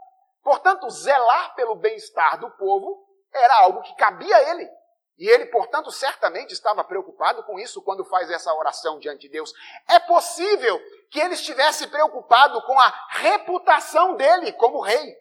Portanto, 0.43 0.89
zelar 0.91 1.55
pelo 1.57 1.75
bem-estar 1.75 2.39
do 2.39 2.51
povo 2.53 3.05
era 3.33 3.63
algo 3.63 3.83
que 3.83 3.97
cabia 3.97 4.37
a 4.37 4.51
ele. 4.51 4.71
E 5.19 5.29
ele, 5.29 5.47
portanto, 5.47 5.91
certamente 5.91 6.53
estava 6.53 6.85
preocupado 6.85 7.43
com 7.45 7.59
isso 7.59 7.83
quando 7.83 8.05
faz 8.05 8.31
essa 8.31 8.53
oração 8.55 8.99
diante 8.99 9.23
de 9.23 9.31
Deus. 9.31 9.51
É 9.89 9.99
possível 9.99 10.79
que 11.11 11.19
ele 11.19 11.35
estivesse 11.35 11.87
preocupado 11.87 12.61
com 12.63 12.79
a 12.79 12.93
reputação 13.09 14.15
dele 14.15 14.53
como 14.53 14.83
rei. 14.83 15.17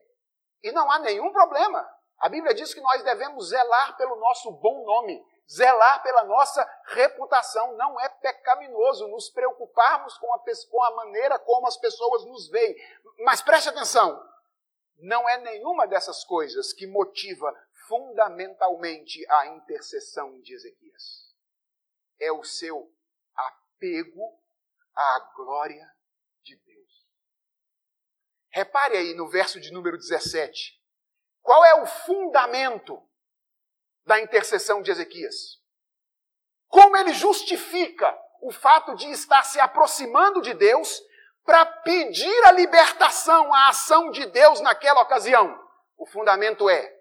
E 0.61 0.71
não 0.73 0.91
há 0.91 0.99
nenhum 0.99 1.31
problema. 1.31 1.87
A 2.19 2.27
Bíblia 2.27 2.53
diz 2.53 2.73
que 2.73 2.81
nós 2.81 3.03
devemos 3.03 3.49
zelar 3.49 3.95
pelo 3.95 4.17
nosso 4.17 4.51
bom 4.51 4.85
nome, 4.85 5.23
zelar 5.51 6.01
pela 6.03 6.23
nossa 6.23 6.67
reputação. 6.85 7.75
Não 7.75 7.99
é 7.99 8.09
pecaminoso 8.09 9.07
nos 9.07 9.29
preocuparmos 9.29 10.17
com 10.17 10.33
a, 10.33 10.39
com 10.69 10.83
a 10.83 10.91
maneira 10.95 11.39
como 11.39 11.67
as 11.67 11.77
pessoas 11.77 12.25
nos 12.25 12.49
veem. 12.49 12.75
Mas 13.19 13.41
preste 13.41 13.69
atenção: 13.69 14.21
não 14.97 15.27
é 15.27 15.37
nenhuma 15.37 15.87
dessas 15.87 16.23
coisas 16.23 16.73
que 16.73 16.87
motiva 16.87 17.53
fundamentalmente 17.87 19.25
a 19.29 19.47
intercessão 19.47 20.39
de 20.41 20.53
Ezequias. 20.53 21.35
É 22.19 22.31
o 22.31 22.43
seu 22.43 22.91
apego 23.35 24.39
à 24.95 25.19
glória 25.35 25.85
de 26.41 26.55
Deus. 26.55 27.07
Repare 28.49 28.97
aí 28.97 29.13
no 29.13 29.29
verso 29.29 29.59
de 29.59 29.71
número 29.71 29.97
17. 29.97 30.81
Qual 31.41 31.63
é 31.63 31.75
o 31.75 31.85
fundamento 31.85 33.07
da 34.05 34.19
intercessão 34.19 34.81
de 34.81 34.91
Ezequias? 34.91 35.61
Como 36.67 36.95
ele 36.97 37.13
justifica 37.13 38.17
o 38.41 38.51
fato 38.51 38.95
de 38.95 39.09
estar 39.11 39.43
se 39.43 39.59
aproximando 39.59 40.41
de 40.41 40.53
Deus 40.53 41.01
para 41.43 41.65
pedir 41.65 42.45
a 42.45 42.51
libertação, 42.51 43.53
a 43.53 43.69
ação 43.69 44.11
de 44.11 44.25
Deus 44.27 44.61
naquela 44.61 45.01
ocasião? 45.01 45.63
O 45.97 46.05
fundamento 46.05 46.69
é: 46.69 46.95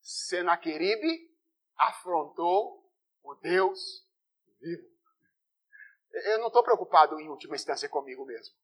Senaqueribe 0.00 1.30
afrontou 1.76 2.82
o 3.22 3.34
Deus 3.34 4.06
vivo. 4.60 4.92
Eu 6.12 6.38
não 6.38 6.48
estou 6.48 6.62
preocupado 6.62 7.18
em 7.18 7.28
última 7.28 7.54
instância 7.54 7.88
comigo 7.88 8.24
mesmo. 8.24 8.54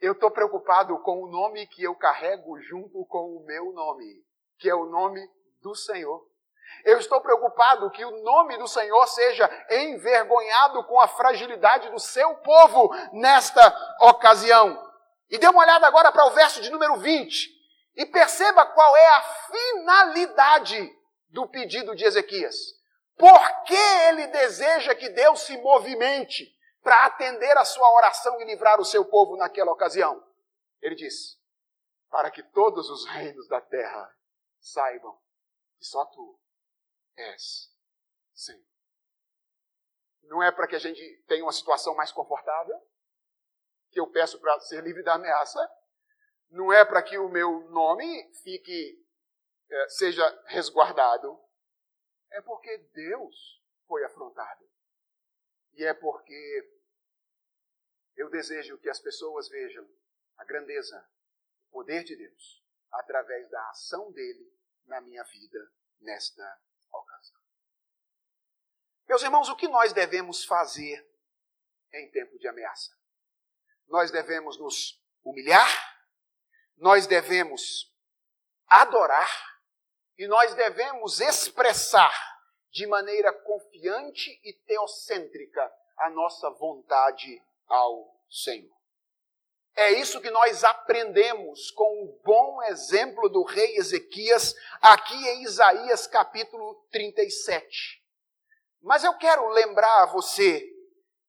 Eu 0.00 0.12
estou 0.12 0.30
preocupado 0.30 0.98
com 1.00 1.22
o 1.22 1.30
nome 1.30 1.66
que 1.68 1.82
eu 1.82 1.94
carrego 1.94 2.60
junto 2.60 3.04
com 3.06 3.36
o 3.36 3.44
meu 3.44 3.72
nome, 3.72 4.24
que 4.58 4.68
é 4.68 4.74
o 4.74 4.86
nome 4.86 5.20
do 5.60 5.74
Senhor. 5.74 6.26
Eu 6.86 7.00
estou 7.00 7.20
preocupado 7.20 7.90
que 7.90 8.04
o 8.04 8.22
nome 8.22 8.56
do 8.58 8.68
Senhor 8.68 9.04
seja 9.08 9.50
envergonhado 9.68 10.84
com 10.84 11.00
a 11.00 11.08
fragilidade 11.08 11.90
do 11.90 11.98
seu 11.98 12.36
povo 12.36 12.94
nesta 13.12 13.76
ocasião. 14.02 14.88
E 15.28 15.36
dê 15.36 15.48
uma 15.48 15.62
olhada 15.62 15.84
agora 15.84 16.12
para 16.12 16.26
o 16.26 16.30
verso 16.30 16.62
de 16.62 16.70
número 16.70 16.96
20 16.98 17.50
e 17.96 18.06
perceba 18.06 18.64
qual 18.66 18.96
é 18.96 19.08
a 19.08 19.22
finalidade 19.22 20.96
do 21.28 21.48
pedido 21.48 21.92
de 21.96 22.04
Ezequias. 22.04 22.54
Por 23.18 23.64
que 23.64 23.74
ele 23.74 24.28
deseja 24.28 24.94
que 24.94 25.08
Deus 25.08 25.40
se 25.40 25.58
movimente 25.58 26.56
para 26.84 27.06
atender 27.06 27.58
a 27.58 27.64
sua 27.64 27.90
oração 27.96 28.40
e 28.40 28.44
livrar 28.44 28.80
o 28.80 28.84
seu 28.84 29.04
povo 29.04 29.36
naquela 29.36 29.72
ocasião? 29.72 30.22
Ele 30.80 30.94
diz: 30.94 31.36
para 32.08 32.30
que 32.30 32.44
todos 32.44 32.88
os 32.90 33.04
reinos 33.06 33.48
da 33.48 33.60
terra 33.60 34.08
saibam 34.60 35.18
que 35.78 35.84
só 35.84 36.04
tu 36.04 36.38
és 37.16 37.74
Senhor. 38.34 38.64
Não 40.24 40.42
é 40.42 40.50
para 40.50 40.66
que 40.66 40.76
a 40.76 40.78
gente 40.78 41.24
tenha 41.26 41.44
uma 41.44 41.52
situação 41.52 41.94
mais 41.94 42.12
confortável, 42.12 42.76
que 43.90 44.00
eu 44.00 44.10
peço 44.10 44.38
para 44.40 44.58
ser 44.60 44.82
livre 44.82 45.02
da 45.02 45.14
ameaça. 45.14 45.58
Não 46.50 46.72
é 46.72 46.84
para 46.84 47.02
que 47.02 47.16
o 47.18 47.28
meu 47.28 47.68
nome 47.70 48.32
fique, 48.42 49.04
é, 49.70 49.88
seja 49.88 50.44
resguardado. 50.46 51.40
É 52.30 52.42
porque 52.42 52.76
Deus 52.92 53.62
foi 53.86 54.04
afrontado. 54.04 54.68
E 55.74 55.84
é 55.84 55.94
porque 55.94 56.72
eu 58.16 58.28
desejo 58.30 58.78
que 58.78 58.90
as 58.90 58.98
pessoas 58.98 59.48
vejam 59.48 59.88
a 60.36 60.44
grandeza, 60.44 61.08
o 61.68 61.72
poder 61.72 62.02
de 62.02 62.16
Deus, 62.16 62.64
através 62.90 63.48
da 63.50 63.70
ação 63.70 64.10
dele 64.12 64.52
na 64.84 65.00
minha 65.00 65.22
vida 65.24 65.72
nesta 66.00 66.60
Meus 69.08 69.22
irmãos, 69.22 69.48
o 69.48 69.56
que 69.56 69.68
nós 69.68 69.92
devemos 69.92 70.44
fazer 70.44 71.08
em 71.92 72.10
tempo 72.10 72.38
de 72.38 72.48
ameaça? 72.48 72.90
Nós 73.86 74.10
devemos 74.10 74.58
nos 74.58 75.00
humilhar, 75.22 75.68
nós 76.76 77.06
devemos 77.06 77.94
adorar 78.66 79.30
e 80.18 80.26
nós 80.26 80.54
devemos 80.54 81.20
expressar 81.20 82.12
de 82.70 82.86
maneira 82.86 83.32
confiante 83.32 84.40
e 84.42 84.52
teocêntrica 84.52 85.72
a 85.98 86.10
nossa 86.10 86.50
vontade 86.50 87.42
ao 87.68 88.20
Senhor. 88.28 88.75
É 89.78 89.92
isso 89.92 90.22
que 90.22 90.30
nós 90.30 90.64
aprendemos 90.64 91.70
com 91.70 92.04
o 92.04 92.18
bom 92.24 92.62
exemplo 92.62 93.28
do 93.28 93.42
rei 93.42 93.76
Ezequias 93.76 94.54
aqui 94.80 95.14
em 95.14 95.42
Isaías 95.42 96.06
capítulo 96.06 96.82
37. 96.90 98.02
Mas 98.80 99.04
eu 99.04 99.12
quero 99.18 99.46
lembrar 99.48 100.04
a 100.04 100.06
você 100.06 100.66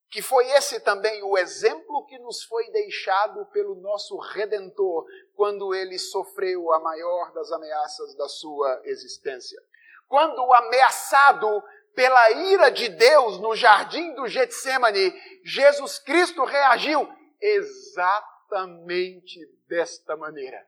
que 0.09 0.21
foi 0.21 0.49
esse 0.51 0.79
também 0.79 1.21
o 1.23 1.37
exemplo 1.37 2.05
que 2.05 2.17
nos 2.19 2.41
foi 2.45 2.71
deixado 2.71 3.45
pelo 3.47 3.75
nosso 3.75 4.15
redentor 4.17 5.05
quando 5.35 5.75
ele 5.75 5.99
sofreu 5.99 6.71
a 6.71 6.79
maior 6.79 7.33
das 7.33 7.51
ameaças 7.51 8.15
da 8.15 8.29
sua 8.29 8.81
existência. 8.85 9.61
Quando 10.07 10.53
ameaçado 10.53 11.61
pela 11.93 12.31
ira 12.31 12.71
de 12.71 12.87
Deus 12.87 13.39
no 13.41 13.53
jardim 13.57 14.13
do 14.13 14.25
Getsemane, 14.25 15.13
Jesus 15.43 15.99
Cristo 15.99 16.45
reagiu 16.45 17.13
exatamente 17.41 18.36
exatamente 18.47 19.45
desta 19.67 20.15
maneira. 20.15 20.67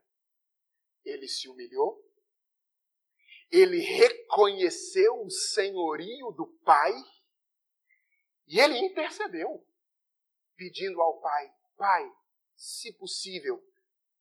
Ele 1.04 1.28
se 1.28 1.48
humilhou, 1.48 2.06
ele 3.50 3.80
reconheceu 3.80 5.24
o 5.24 5.30
senhorio 5.30 6.32
do 6.32 6.48
Pai 6.64 6.94
e 8.48 8.60
ele 8.60 8.78
intercedeu, 8.78 9.66
pedindo 10.56 11.02
ao 11.02 11.20
Pai: 11.22 11.56
Pai, 11.78 12.12
se 12.56 12.94
possível, 12.94 13.64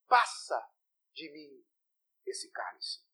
passa 0.06 0.58
de 1.12 1.30
mim 1.30 1.64
esse 2.26 2.50
cálice. 2.50 3.06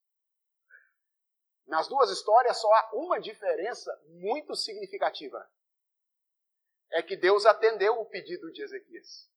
Nas 1.67 1.89
duas 1.89 2.11
histórias 2.11 2.61
só 2.61 2.71
há 2.73 2.91
uma 2.93 3.19
diferença 3.19 3.91
muito 4.09 4.55
significativa. 4.55 5.51
É 6.93 7.03
que 7.03 7.17
Deus 7.17 7.47
atendeu 7.47 7.99
o 7.99 8.07
pedido 8.07 8.53
de 8.53 8.63
Ezequias. 8.63 9.29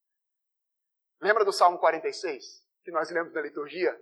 Lembra 1.19 1.43
do 1.43 1.51
Salmo 1.51 1.79
46, 1.79 2.63
que 2.83 2.91
nós 2.91 3.09
lemos 3.09 3.33
na 3.33 3.41
liturgia? 3.41 3.99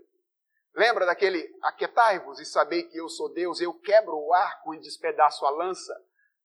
Lembra 0.74 1.06
daquele 1.06 1.50
aquetai-vos 1.62 2.40
e 2.40 2.46
sabei 2.46 2.84
que 2.84 2.98
eu 2.98 3.08
sou 3.08 3.32
Deus, 3.34 3.62
eu 3.62 3.74
quebro 3.80 4.18
o 4.18 4.34
arco 4.34 4.74
e 4.74 4.80
despedaço 4.80 5.46
a 5.46 5.50
lança? 5.50 5.96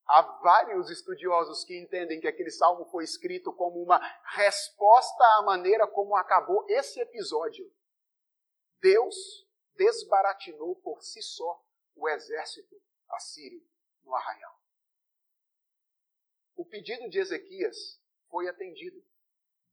Há 0.07 0.21
vários 0.41 0.89
estudiosos 0.89 1.65
que 1.65 1.77
entendem 1.77 2.19
que 2.19 2.27
aquele 2.27 2.49
salmo 2.49 2.85
foi 2.85 3.03
escrito 3.03 3.51
como 3.53 3.83
uma 3.83 3.99
resposta 4.35 5.23
à 5.37 5.41
maneira 5.43 5.85
como 5.87 6.15
acabou 6.15 6.65
esse 6.69 6.99
episódio. 7.01 7.69
Deus 8.79 9.15
desbaratinou 9.75 10.75
por 10.77 11.01
si 11.03 11.21
só 11.21 11.61
o 11.95 12.07
exército 12.09 12.81
assírio 13.09 13.61
no 14.03 14.15
arraial. 14.15 14.59
O 16.55 16.65
pedido 16.65 17.09
de 17.09 17.19
Ezequias 17.19 17.99
foi 18.29 18.47
atendido. 18.47 19.03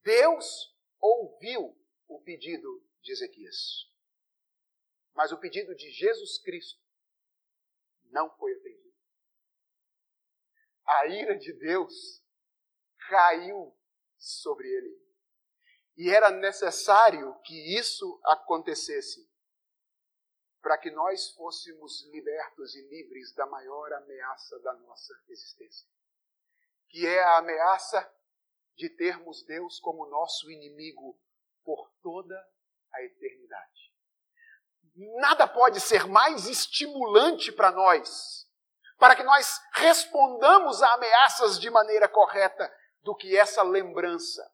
Deus 0.02 0.76
ouviu 1.00 1.76
o 2.06 2.20
pedido 2.20 2.84
de 3.02 3.12
Ezequias. 3.12 3.90
Mas 5.14 5.32
o 5.32 5.38
pedido 5.38 5.74
de 5.74 5.90
Jesus 5.90 6.38
Cristo 6.38 6.80
não 8.10 8.30
foi 8.36 8.52
atendido. 8.54 8.94
A 10.86 11.06
ira 11.06 11.38
de 11.38 11.52
Deus 11.52 12.22
caiu 13.08 13.76
sobre 14.16 14.68
ele. 14.68 14.98
E 15.96 16.10
era 16.10 16.30
necessário 16.30 17.38
que 17.42 17.76
isso 17.76 18.20
acontecesse 18.24 19.28
para 20.60 20.78
que 20.78 20.90
nós 20.90 21.30
fôssemos 21.30 22.08
libertos 22.10 22.74
e 22.74 22.82
livres 22.82 23.32
da 23.32 23.46
maior 23.46 23.92
ameaça 23.92 24.58
da 24.60 24.72
nossa 24.74 25.14
existência, 25.28 25.88
que 26.88 27.06
é 27.06 27.22
a 27.22 27.38
ameaça 27.38 28.17
de 28.78 28.88
termos 28.88 29.42
Deus 29.42 29.80
como 29.80 30.06
nosso 30.06 30.48
inimigo 30.50 31.18
por 31.64 31.90
toda 32.00 32.40
a 32.92 33.02
eternidade. 33.02 33.92
Nada 35.20 35.48
pode 35.48 35.80
ser 35.80 36.06
mais 36.06 36.46
estimulante 36.46 37.50
para 37.50 37.72
nós, 37.72 38.48
para 38.96 39.16
que 39.16 39.24
nós 39.24 39.60
respondamos 39.72 40.80
a 40.80 40.94
ameaças 40.94 41.58
de 41.58 41.68
maneira 41.68 42.08
correta, 42.08 42.72
do 43.02 43.16
que 43.16 43.36
essa 43.36 43.62
lembrança. 43.62 44.48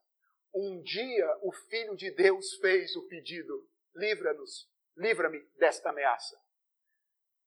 Um 0.53 0.81
dia 0.81 1.27
o 1.41 1.51
Filho 1.51 1.95
de 1.95 2.09
Deus 2.11 2.55
fez 2.55 2.95
o 2.95 3.07
pedido: 3.07 3.67
livra-nos, 3.93 4.67
livra-me 4.97 5.39
desta 5.57 5.89
ameaça. 5.89 6.39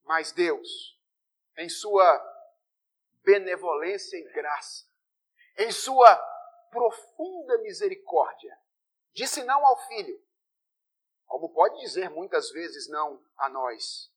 Mas 0.04 0.30
Deus, 0.30 0.96
em 1.56 1.68
sua 1.68 2.24
benevolência 3.24 4.16
e 4.16 4.32
graça, 4.32 4.86
em 5.56 5.72
sua 5.72 6.37
profunda 6.70 7.58
misericórdia, 7.58 8.58
disse 9.12 9.42
não 9.44 9.64
ao 9.66 9.76
filho, 9.86 10.22
como 11.26 11.52
pode 11.52 11.78
dizer 11.80 12.08
muitas 12.10 12.50
vezes 12.50 12.88
não 12.88 13.22
a 13.36 13.48
nós, 13.48 14.10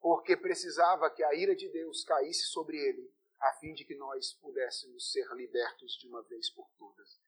porque 0.00 0.36
precisava 0.36 1.10
que 1.10 1.22
a 1.22 1.34
ira 1.34 1.54
de 1.54 1.68
Deus 1.68 2.04
caísse 2.04 2.46
sobre 2.46 2.76
ele, 2.76 3.12
a 3.40 3.52
fim 3.54 3.72
de 3.72 3.84
que 3.84 3.94
nós 3.94 4.32
pudéssemos 4.34 5.12
ser 5.12 5.26
libertos 5.34 5.92
de 5.92 6.08
uma 6.08 6.22
vez 6.24 6.50
por 6.50 6.68
todas. 6.76 7.20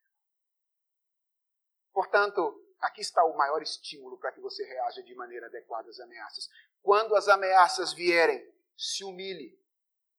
Portanto, 1.92 2.64
aqui 2.80 3.00
está 3.00 3.24
o 3.24 3.36
maior 3.36 3.62
estímulo 3.62 4.18
para 4.18 4.32
que 4.32 4.40
você 4.40 4.64
reaja 4.64 5.02
de 5.02 5.14
maneira 5.14 5.46
adequada 5.46 5.88
às 5.88 6.00
ameaças. 6.00 6.48
Quando 6.82 7.14
as 7.14 7.28
ameaças 7.28 7.92
vierem, 7.92 8.52
se 8.76 9.04
humilhe. 9.04 9.58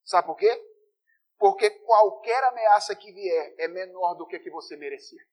Sabe 0.04 0.28
por 0.28 0.36
quê? 0.36 0.71
Porque 1.42 1.72
qualquer 1.72 2.44
ameaça 2.44 2.96
que 2.96 3.12
vier 3.12 3.56
é 3.58 3.68
menor 3.68 4.14
do 4.14 4.28
que 4.28 4.36
a 4.36 4.40
que 4.40 4.52
você 4.52 4.78
merecia. 4.78 5.28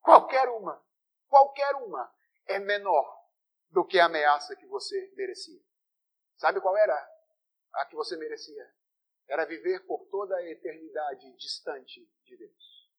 Qualquer 0.00 0.48
uma, 0.48 0.82
qualquer 1.28 1.74
uma 1.74 2.10
é 2.46 2.58
menor 2.58 3.22
do 3.68 3.84
que 3.84 4.00
a 4.00 4.06
ameaça 4.06 4.56
que 4.56 4.66
você 4.66 5.12
merecia. 5.14 5.60
Sabe 6.38 6.58
qual 6.62 6.74
era 6.74 6.96
a 7.74 7.84
que 7.84 7.94
você 7.94 8.16
merecia? 8.16 8.74
Era 9.28 9.44
viver 9.44 9.84
por 9.84 10.06
toda 10.06 10.34
a 10.36 10.50
eternidade 10.50 11.30
distante 11.36 12.10
de 12.24 12.38
Deus. 12.38 12.90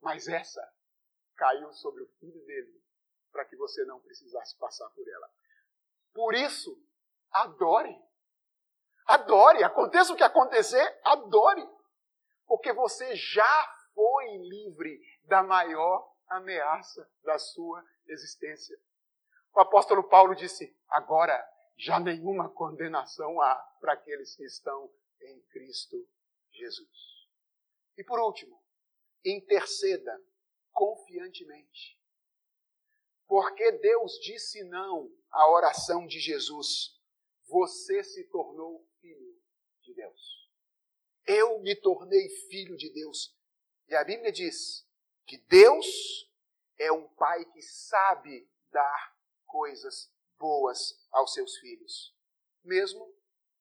Mas 0.00 0.26
essa 0.26 0.74
caiu 1.36 1.72
sobre 1.72 2.02
o 2.02 2.08
filho 2.18 2.44
dele 2.46 2.82
para 3.30 3.44
que 3.44 3.54
você 3.54 3.84
não 3.84 4.00
precisasse 4.00 4.58
passar 4.58 4.90
por 4.90 5.08
ela. 5.08 5.30
Por 6.12 6.34
isso, 6.34 6.84
adore. 7.30 7.96
Adore. 9.06 9.62
Aconteça 9.64 10.12
o 10.12 10.16
que 10.16 10.22
acontecer, 10.22 11.00
adore. 11.04 11.66
Porque 12.46 12.72
você 12.72 13.14
já 13.16 13.74
foi 13.94 14.36
livre 14.38 15.00
da 15.24 15.42
maior 15.42 16.10
ameaça 16.28 17.08
da 17.22 17.38
sua 17.38 17.84
existência. 18.06 18.76
O 19.54 19.60
apóstolo 19.60 20.04
Paulo 20.08 20.34
disse: 20.34 20.76
agora 20.88 21.42
já 21.76 21.98
nenhuma 21.98 22.48
condenação 22.48 23.40
há 23.40 23.54
para 23.80 23.94
aqueles 23.94 24.34
que 24.36 24.44
estão 24.44 24.90
em 25.20 25.40
Cristo 25.50 25.96
Jesus. 26.50 27.12
E 27.96 28.04
por 28.04 28.18
último, 28.20 28.60
interceda 29.24 30.18
confiantemente. 30.72 31.98
Porque 33.26 33.72
Deus 33.72 34.12
disse 34.20 34.62
não 34.64 35.10
à 35.30 35.50
oração 35.50 36.06
de 36.06 36.18
Jesus, 36.18 37.00
você 37.46 38.02
se 38.04 38.24
tornou 38.28 38.86
Deus. 40.02 40.50
Eu 41.24 41.60
me 41.60 41.76
tornei 41.76 42.28
filho 42.50 42.76
de 42.76 42.90
Deus. 42.92 43.36
E 43.88 43.94
a 43.94 44.02
Bíblia 44.02 44.32
diz 44.32 44.86
que 45.26 45.38
Deus 45.38 45.86
é 46.78 46.90
um 46.90 47.06
pai 47.14 47.44
que 47.52 47.62
sabe 47.62 48.50
dar 48.70 49.16
coisas 49.46 50.12
boas 50.38 50.98
aos 51.12 51.32
seus 51.32 51.56
filhos, 51.58 52.16
mesmo 52.64 53.14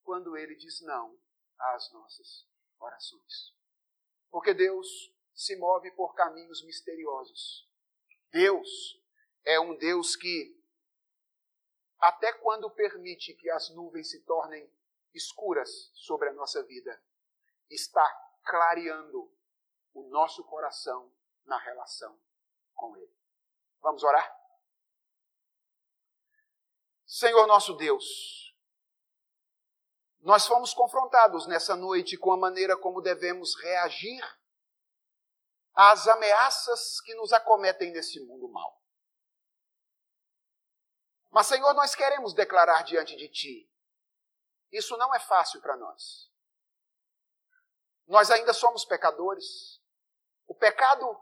quando 0.03 0.35
ele 0.35 0.55
diz 0.55 0.81
não 0.81 1.19
às 1.59 1.91
nossas 1.91 2.47
orações. 2.79 3.55
Porque 4.31 4.53
Deus 4.53 4.87
se 5.35 5.55
move 5.57 5.91
por 5.91 6.15
caminhos 6.15 6.63
misteriosos. 6.63 7.69
Deus 8.31 8.99
é 9.43 9.59
um 9.59 9.77
Deus 9.77 10.15
que, 10.15 10.59
até 11.99 12.33
quando 12.33 12.71
permite 12.71 13.35
que 13.35 13.49
as 13.51 13.69
nuvens 13.69 14.09
se 14.09 14.21
tornem 14.21 14.67
escuras 15.13 15.91
sobre 15.93 16.29
a 16.29 16.33
nossa 16.33 16.63
vida, 16.63 17.03
está 17.69 18.05
clareando 18.43 19.31
o 19.93 20.03
nosso 20.09 20.43
coração 20.43 21.13
na 21.45 21.57
relação 21.57 22.19
com 22.73 22.95
Ele. 22.97 23.15
Vamos 23.81 24.03
orar? 24.03 24.39
Senhor 27.05 27.45
nosso 27.45 27.73
Deus, 27.73 28.55
nós 30.21 30.45
fomos 30.45 30.73
confrontados 30.73 31.47
nessa 31.47 31.75
noite 31.75 32.17
com 32.17 32.31
a 32.31 32.37
maneira 32.37 32.77
como 32.77 33.01
devemos 33.01 33.55
reagir 33.61 34.21
às 35.73 36.07
ameaças 36.07 37.01
que 37.01 37.13
nos 37.15 37.33
acometem 37.33 37.91
nesse 37.91 38.19
mundo 38.25 38.47
mal. 38.47 38.81
Mas, 41.31 41.47
Senhor, 41.47 41.73
nós 41.73 41.95
queremos 41.95 42.33
declarar 42.33 42.83
diante 42.83 43.15
de 43.15 43.29
Ti. 43.29 43.70
Isso 44.71 44.95
não 44.97 45.13
é 45.13 45.19
fácil 45.19 45.61
para 45.61 45.75
nós. 45.75 46.31
Nós 48.07 48.31
ainda 48.31 48.53
somos 48.53 48.85
pecadores. 48.85 49.81
O 50.47 50.55
pecado 50.55 51.19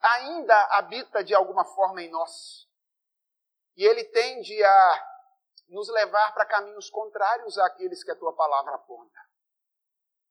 ainda 0.00 0.56
habita 0.76 1.22
de 1.22 1.34
alguma 1.34 1.64
forma 1.64 2.02
em 2.02 2.10
nós. 2.10 2.68
E 3.76 3.84
ele 3.84 4.04
tende 4.04 4.62
a 4.62 5.08
nos 5.68 5.88
levar 5.88 6.32
para 6.32 6.46
caminhos 6.46 6.88
contrários 6.90 7.58
àqueles 7.58 8.02
que 8.02 8.10
a 8.10 8.16
tua 8.16 8.32
palavra 8.34 8.74
aponta. 8.74 9.18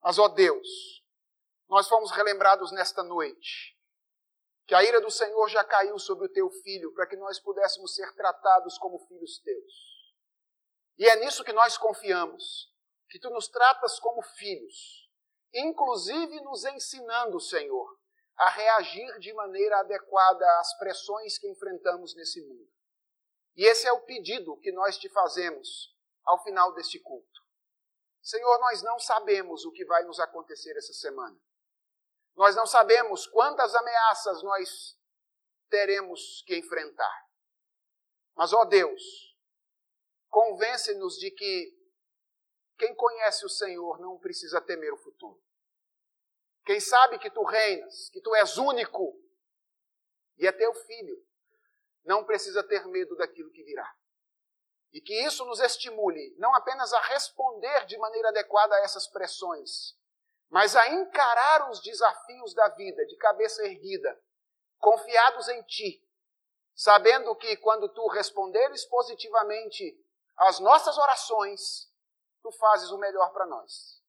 Mas, 0.01 0.18
ó 0.18 0.28
Deus, 0.28 1.03
nós 1.68 1.88
fomos 1.88 2.12
relembrados 2.12 2.72
nesta 2.72 3.03
noite 3.03 3.78
que 4.66 4.76
a 4.76 4.84
ira 4.84 4.99
do 4.99 5.10
Senhor 5.10 5.47
já 5.47 5.64
caiu 5.64 5.97
sobre 5.97 6.26
o 6.26 6.32
teu 6.32 6.49
filho 6.49 6.93
para 6.93 7.08
que 7.08 7.16
nós 7.16 7.39
pudéssemos 7.39 7.95
ser 7.95 8.14
tratados 8.16 8.78
como 8.78 8.99
filhos 9.08 9.39
teus. 9.39 9.97
E 10.98 11.08
é 11.08 11.16
nisso 11.18 11.43
que 11.43 11.54
nós 11.54 11.78
confiamos, 11.78 12.74
que 13.10 13.20
tu 13.20 13.30
nos 13.30 13.48
tratas 13.48 14.00
como 14.00 14.22
filhos, 14.22 15.10
inclusive 15.54 16.41
nos 16.41 16.66
ensinando, 16.66 17.39
Senhor, 17.39 17.98
a 18.36 18.50
reagir 18.50 19.20
de 19.20 19.34
maneira 19.34 19.80
adequada 19.80 20.45
às 20.60 20.78
pressões 20.78 21.38
que 21.38 21.48
enfrentamos 21.50 22.16
nesse 22.16 22.41
mundo. 22.41 22.72
E 23.56 23.66
esse 23.66 23.88
é 23.88 23.91
o 23.91 24.02
pedido 24.02 24.58
que 24.58 24.72
nós 24.72 24.98
te 24.98 25.10
fazemos 25.10 25.95
ao 26.24 26.43
final 26.43 26.74
deste 26.74 27.00
culto. 27.00 27.41
Senhor, 28.22 28.60
nós 28.60 28.82
não 28.84 29.00
sabemos 29.00 29.66
o 29.66 29.72
que 29.72 29.86
vai 29.86 30.04
nos 30.04 30.20
acontecer 30.20 30.76
essa 30.78 30.93
semana. 30.93 31.39
Nós 32.36 32.56
não 32.56 32.68
sabemos 32.68 33.26
quantas 33.26 33.74
ameaças 33.74 34.43
nós 34.43 34.95
teremos 35.70 36.43
que 36.45 36.56
enfrentar. 36.58 37.28
Mas, 38.36 38.54
ó 38.54 38.66
Deus, 38.66 39.26
convence-nos 40.30 41.17
de 41.17 41.32
que 41.32 41.78
quem 42.78 42.93
conhece 42.95 43.45
o 43.45 43.49
Senhor 43.49 43.99
não 43.99 44.19
precisa 44.19 44.61
temer 44.61 44.93
o 44.93 44.97
futuro. 44.97 45.41
Quem 46.65 46.80
sabe 46.80 47.17
que 47.17 47.30
tu 47.30 47.43
reinas, 47.43 48.09
que 48.09 48.21
tu 48.21 48.36
és 48.36 48.57
único 48.57 49.19
e 50.38 50.45
é 50.45 50.51
teu 50.51 50.73
filho, 50.73 51.25
não 52.03 52.23
precisa 52.23 52.63
ter 52.63 52.86
medo 52.88 53.15
daquilo 53.15 53.51
que 53.51 53.63
virá. 53.63 53.95
E 54.91 55.01
que 55.01 55.13
isso 55.25 55.45
nos 55.45 55.59
estimule 55.59 56.36
não 56.38 56.53
apenas 56.55 56.93
a 56.93 57.01
responder 57.01 57.86
de 57.86 57.97
maneira 57.97 58.30
adequada 58.30 58.75
a 58.75 58.80
essas 58.80 59.07
pressões, 59.07 59.97
mas 60.49 60.75
a 60.75 60.88
encarar 60.89 61.69
os 61.69 61.82
desafios 61.82 62.53
da 62.53 62.69
vida 62.69 63.05
de 63.05 63.17
cabeça 63.17 63.65
erguida, 63.65 64.19
confiados 64.78 65.47
em 65.49 65.61
Ti, 65.63 66.03
sabendo 66.73 67.36
que 67.36 67.57
quando 67.57 67.89
Tu 67.89 68.07
responderes 68.07 68.86
positivamente 68.86 69.97
às 70.38 70.59
nossas 70.59 70.97
orações, 70.97 71.88
Tu 72.43 72.51
fazes 72.53 72.91
o 72.91 72.97
melhor 72.97 73.33
para 73.33 73.45
nós. 73.45 74.01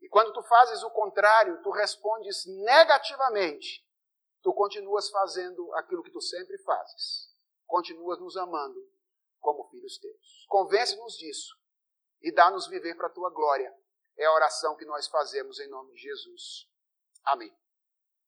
E 0.00 0.08
quando 0.08 0.32
Tu 0.32 0.42
fazes 0.42 0.82
o 0.82 0.90
contrário, 0.90 1.62
Tu 1.62 1.70
respondes 1.70 2.44
negativamente, 2.46 3.86
tu 4.42 4.52
continuas 4.52 5.10
fazendo 5.10 5.72
aquilo 5.74 6.02
que 6.02 6.10
tu 6.10 6.20
sempre 6.20 6.56
fazes. 6.58 7.34
Continuas 7.66 8.20
nos 8.20 8.36
amando 8.36 8.80
como 9.40 9.68
filhos 9.70 9.98
teus. 9.98 10.46
Convence-nos 10.48 11.14
disso 11.14 11.56
e 12.22 12.32
dá-nos 12.32 12.66
viver 12.68 12.96
para 12.96 13.08
a 13.08 13.12
tua 13.12 13.30
glória. 13.30 13.72
É 14.16 14.24
a 14.24 14.32
oração 14.32 14.76
que 14.76 14.84
nós 14.84 15.08
fazemos 15.08 15.58
em 15.58 15.68
nome 15.68 15.92
de 15.94 16.00
Jesus. 16.00 16.68
Amém. 17.24 17.52